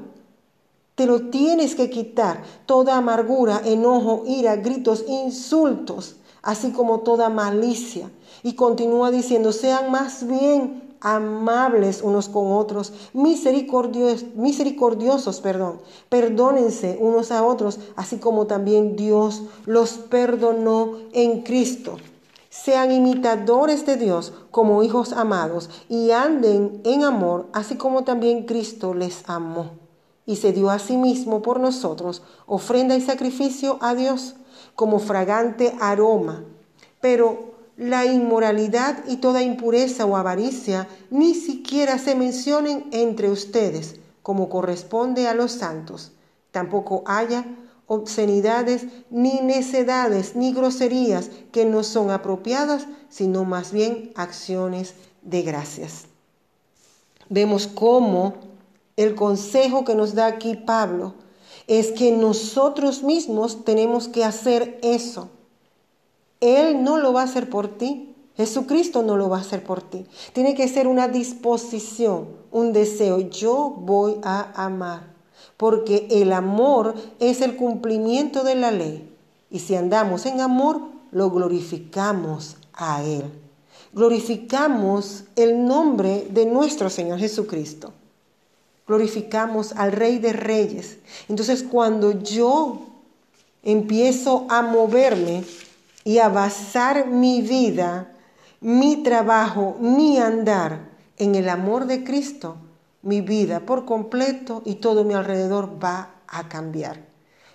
Te 0.95 1.06
lo 1.06 1.30
tienes 1.30 1.76
que 1.76 1.91
quitar. 1.91 2.41
Toda 2.65 2.97
amargura, 2.97 3.62
enojo, 3.63 4.23
ira, 4.26 4.56
gritos, 4.56 5.06
insultos, 5.08 6.15
así 6.41 6.71
como 6.71 7.02
toda 7.02 7.30
malicia. 7.30 8.10
Y 8.41 8.54
continúa 8.54 9.12
diciendo, 9.12 9.52
sean 9.52 9.91
más 9.91 10.26
bien 10.26 10.95
amables 11.00 12.02
unos 12.02 12.30
con 12.30 12.54
otros, 12.54 12.91
misericordiosos, 13.13 15.41
perdón. 15.41 15.80
Perdónense 16.10 16.97
unos 17.00 17.30
a 17.30 17.45
otros, 17.45 17.78
así 17.95 18.17
como 18.17 18.47
también 18.47 18.95
Dios 18.95 19.43
los 19.67 19.91
perdonó 19.91 20.93
en 21.13 21.43
Cristo. 21.43 21.97
Sean 22.63 22.91
imitadores 22.91 23.86
de 23.86 23.98
Dios 23.98 24.34
como 24.52 24.82
hijos 24.84 25.13
amados 25.13 25.70
y 25.89 26.12
anden 26.12 26.82
en 26.86 27.04
amor, 27.04 27.48
así 27.54 27.76
como 27.76 28.04
también 28.04 28.46
Cristo 28.46 28.93
les 28.93 29.24
amó 29.30 29.72
y 30.26 30.36
se 30.36 30.52
dio 30.52 30.70
a 30.70 30.80
sí 30.80 30.98
mismo 30.98 31.41
por 31.41 31.60
nosotros, 31.60 32.24
ofrenda 32.46 32.96
y 32.96 33.02
sacrificio 33.02 33.78
a 33.82 33.96
Dios 33.96 34.36
como 34.76 35.00
fragante 35.00 35.76
aroma. 35.80 36.43
Pero 37.00 37.54
la 37.78 38.06
inmoralidad 38.06 39.04
y 39.08 39.17
toda 39.17 39.43
impureza 39.43 40.06
o 40.06 40.17
avaricia 40.17 40.88
ni 41.12 41.36
siquiera 41.36 41.98
se 42.00 42.15
mencionen 42.15 42.88
entre 42.91 43.30
ustedes, 43.30 44.00
como 44.24 44.50
corresponde 44.50 45.28
a 45.28 45.36
los 45.36 45.52
santos. 45.52 46.12
Tampoco 46.52 47.04
haya 47.06 47.46
obscenidades, 47.88 48.86
ni 49.10 49.39
necedades, 49.41 50.36
ni 50.36 50.54
groserías 50.54 51.32
que 51.52 51.65
no 51.65 51.84
son 51.84 52.12
apropiadas, 52.12 52.86
sino 53.10 53.45
más 53.45 53.71
bien 53.71 54.12
acciones 54.15 54.93
de 55.21 55.41
gracias. 55.41 56.06
Vemos 57.30 57.67
cómo 57.67 58.36
el 58.97 59.15
consejo 59.15 59.86
que 59.86 59.95
nos 59.95 60.13
da 60.15 60.28
aquí 60.28 60.56
Pablo 60.56 61.15
es 61.67 61.91
que 61.91 62.12
nosotros 62.12 63.04
mismos 63.04 63.63
tenemos 63.65 64.08
que 64.08 64.23
hacer 64.23 64.80
eso. 64.84 65.30
Él 66.39 66.84
no 66.84 66.97
lo 66.97 67.13
va 67.13 67.21
a 67.21 67.26
hacer 67.26 67.50
por 67.50 67.67
ti, 67.67 68.15
Jesucristo 68.36 69.02
no 69.02 69.17
lo 69.17 69.30
va 69.30 69.38
a 69.38 69.41
hacer 69.41 69.63
por 69.63 69.82
ti. 69.82 70.06
Tiene 70.34 70.56
que 70.56 70.67
ser 70.67 70.88
una 70.88 71.08
disposición, 71.08 72.28
un 72.52 72.71
deseo. 72.71 73.19
Yo 73.19 73.69
voy 73.69 74.19
a 74.23 74.52
amar 74.65 75.16
porque 75.58 76.08
el 76.12 76.32
amor 76.32 76.93
es 77.20 77.41
el 77.41 77.56
cumplimiento 77.56 78.43
de 78.43 78.56
la 78.56 78.72
ley. 78.72 79.12
Y 79.50 79.60
si 79.60 79.76
andamos 79.76 80.26
en 80.26 80.39
amor, 80.41 80.82
lo 81.12 81.32
glorificamos 81.32 82.58
a 82.74 83.04
Él. 83.04 83.24
glorificamos 83.93 85.24
el 85.36 85.65
nombre 85.65 86.28
de 86.30 86.46
nuestro 86.46 86.89
Señor 86.89 87.17
Jesucristo. 87.17 87.93
Glorificamos 88.86 89.72
al 89.72 89.91
Rey 89.91 90.20
de 90.20 90.34
Reyes. 90.34 90.98
Entonces 91.28 91.63
cuando 91.63 92.12
yo 92.22 92.80
empiezo 93.63 94.46
a 94.50 94.62
moverme 94.62 95.43
y 96.04 96.20
a 96.20 96.30
basar 96.30 97.08
mi 97.08 97.41
vida, 97.41 98.13
mi 98.62 99.04
trabajo, 99.04 99.76
mi 99.80 100.20
andar 100.20 100.89
en 101.17 101.36
el 101.36 101.50
amor 101.50 101.88
de 101.88 102.04
Cristo, 102.04 102.58
mi 103.01 103.21
vida 103.21 103.62
por 103.62 103.86
completo 103.86 104.62
y 104.65 104.75
todo 104.75 105.03
mi 105.03 105.13
alrededor 105.13 105.83
va 105.83 106.15
a 106.27 106.49
cambiar. 106.49 107.05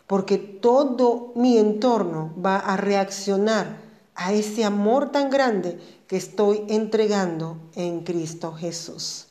Porque 0.06 0.38
todo 0.38 1.32
mi 1.34 1.58
entorno 1.58 2.32
va 2.44 2.58
a 2.58 2.76
reaccionar 2.76 3.80
a 4.14 4.32
ese 4.32 4.64
amor 4.64 5.10
tan 5.10 5.30
grande 5.30 5.78
que 6.06 6.16
estoy 6.16 6.64
entregando 6.68 7.56
en 7.74 8.00
Cristo 8.00 8.52
Jesús. 8.52 9.28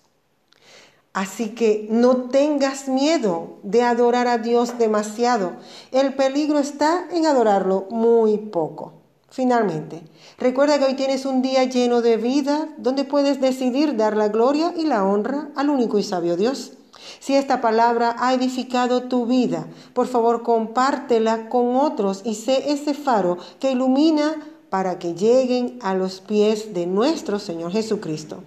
Así 1.13 1.49
que 1.49 1.87
no 1.89 2.29
tengas 2.29 2.87
miedo 2.87 3.59
de 3.63 3.83
adorar 3.83 4.27
a 4.27 4.37
Dios 4.37 4.77
demasiado. 4.77 5.57
El 5.91 6.15
peligro 6.15 6.57
está 6.57 7.07
en 7.11 7.25
adorarlo 7.25 7.87
muy 7.89 8.37
poco. 8.37 9.00
Finalmente, 9.31 10.03
recuerda 10.37 10.77
que 10.77 10.83
hoy 10.83 10.95
tienes 10.95 11.25
un 11.25 11.41
día 11.41 11.63
lleno 11.63 12.01
de 12.01 12.17
vida 12.17 12.67
donde 12.77 13.05
puedes 13.05 13.39
decidir 13.39 13.95
dar 13.95 14.17
la 14.17 14.27
gloria 14.27 14.73
y 14.77 14.83
la 14.83 15.05
honra 15.05 15.47
al 15.55 15.69
único 15.69 15.97
y 15.97 16.03
sabio 16.03 16.35
Dios. 16.35 16.73
Si 17.21 17.35
esta 17.35 17.61
palabra 17.61 18.17
ha 18.19 18.33
edificado 18.33 19.03
tu 19.03 19.25
vida, 19.25 19.67
por 19.93 20.07
favor 20.07 20.43
compártela 20.43 21.47
con 21.47 21.77
otros 21.77 22.23
y 22.25 22.35
sé 22.35 22.73
ese 22.73 22.93
faro 22.93 23.37
que 23.61 23.71
ilumina 23.71 24.35
para 24.69 24.99
que 24.99 25.13
lleguen 25.13 25.79
a 25.81 25.93
los 25.93 26.19
pies 26.19 26.73
de 26.73 26.85
nuestro 26.85 27.39
Señor 27.39 27.71
Jesucristo. 27.71 28.43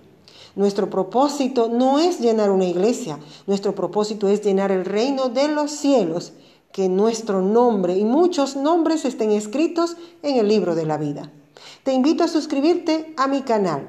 Nuestro 0.54 0.90
propósito 0.90 1.70
no 1.70 1.98
es 1.98 2.20
llenar 2.20 2.50
una 2.50 2.66
iglesia, 2.66 3.18
nuestro 3.46 3.74
propósito 3.74 4.28
es 4.28 4.44
llenar 4.44 4.70
el 4.70 4.84
reino 4.84 5.30
de 5.30 5.48
los 5.48 5.70
cielos 5.70 6.34
que 6.74 6.88
nuestro 6.88 7.40
nombre 7.40 7.96
y 7.96 8.04
muchos 8.04 8.56
nombres 8.56 9.04
estén 9.04 9.30
escritos 9.30 9.96
en 10.24 10.38
el 10.38 10.48
libro 10.48 10.74
de 10.74 10.84
la 10.84 10.98
vida. 10.98 11.30
Te 11.84 11.92
invito 11.92 12.24
a 12.24 12.28
suscribirte 12.28 13.14
a 13.16 13.28
mi 13.28 13.42
canal. 13.42 13.86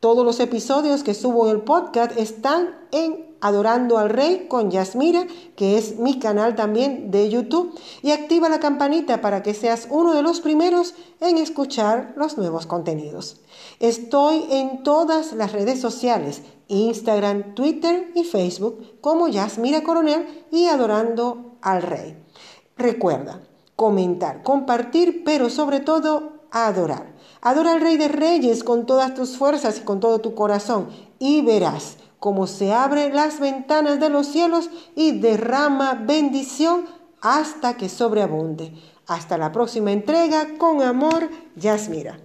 Todos 0.00 0.24
los 0.24 0.40
episodios 0.40 1.04
que 1.04 1.14
subo 1.14 1.46
en 1.46 1.54
el 1.54 1.62
podcast 1.62 2.18
están 2.18 2.74
en 2.90 3.26
Adorando 3.40 3.98
al 3.98 4.10
Rey 4.10 4.46
con 4.48 4.72
Yasmira, 4.72 5.28
que 5.54 5.78
es 5.78 6.00
mi 6.00 6.18
canal 6.18 6.56
también 6.56 7.12
de 7.12 7.30
YouTube, 7.30 7.78
y 8.02 8.10
activa 8.10 8.48
la 8.48 8.58
campanita 8.58 9.20
para 9.20 9.44
que 9.44 9.54
seas 9.54 9.86
uno 9.88 10.14
de 10.14 10.22
los 10.22 10.40
primeros 10.40 10.94
en 11.20 11.38
escuchar 11.38 12.12
los 12.16 12.38
nuevos 12.38 12.66
contenidos. 12.66 13.36
Estoy 13.78 14.44
en 14.50 14.82
todas 14.82 15.32
las 15.32 15.52
redes 15.52 15.80
sociales, 15.80 16.42
Instagram, 16.68 17.54
Twitter 17.54 18.10
y 18.14 18.24
Facebook 18.24 19.00
como 19.00 19.28
Yasmira 19.28 19.82
Coronel 19.82 20.46
y 20.50 20.66
Adorando 20.66 21.56
al 21.62 21.82
Rey. 21.82 22.16
Recuerda, 22.76 23.40
comentar, 23.76 24.42
compartir, 24.42 25.22
pero 25.24 25.50
sobre 25.50 25.80
todo 25.80 26.32
adorar. 26.50 27.14
Adora 27.40 27.72
al 27.72 27.80
Rey 27.80 27.96
de 27.96 28.08
Reyes 28.08 28.64
con 28.64 28.86
todas 28.86 29.14
tus 29.14 29.36
fuerzas 29.36 29.78
y 29.78 29.82
con 29.82 30.00
todo 30.00 30.20
tu 30.20 30.34
corazón 30.34 30.88
y 31.18 31.42
verás 31.42 31.96
cómo 32.18 32.46
se 32.46 32.72
abren 32.72 33.14
las 33.14 33.40
ventanas 33.40 34.00
de 34.00 34.08
los 34.08 34.26
cielos 34.26 34.70
y 34.94 35.12
derrama 35.12 35.94
bendición 35.94 36.86
hasta 37.20 37.76
que 37.76 37.88
sobreabunde. 37.88 38.72
Hasta 39.06 39.38
la 39.38 39.52
próxima 39.52 39.92
entrega, 39.92 40.58
con 40.58 40.82
amor, 40.82 41.30
Yasmira. 41.54 42.18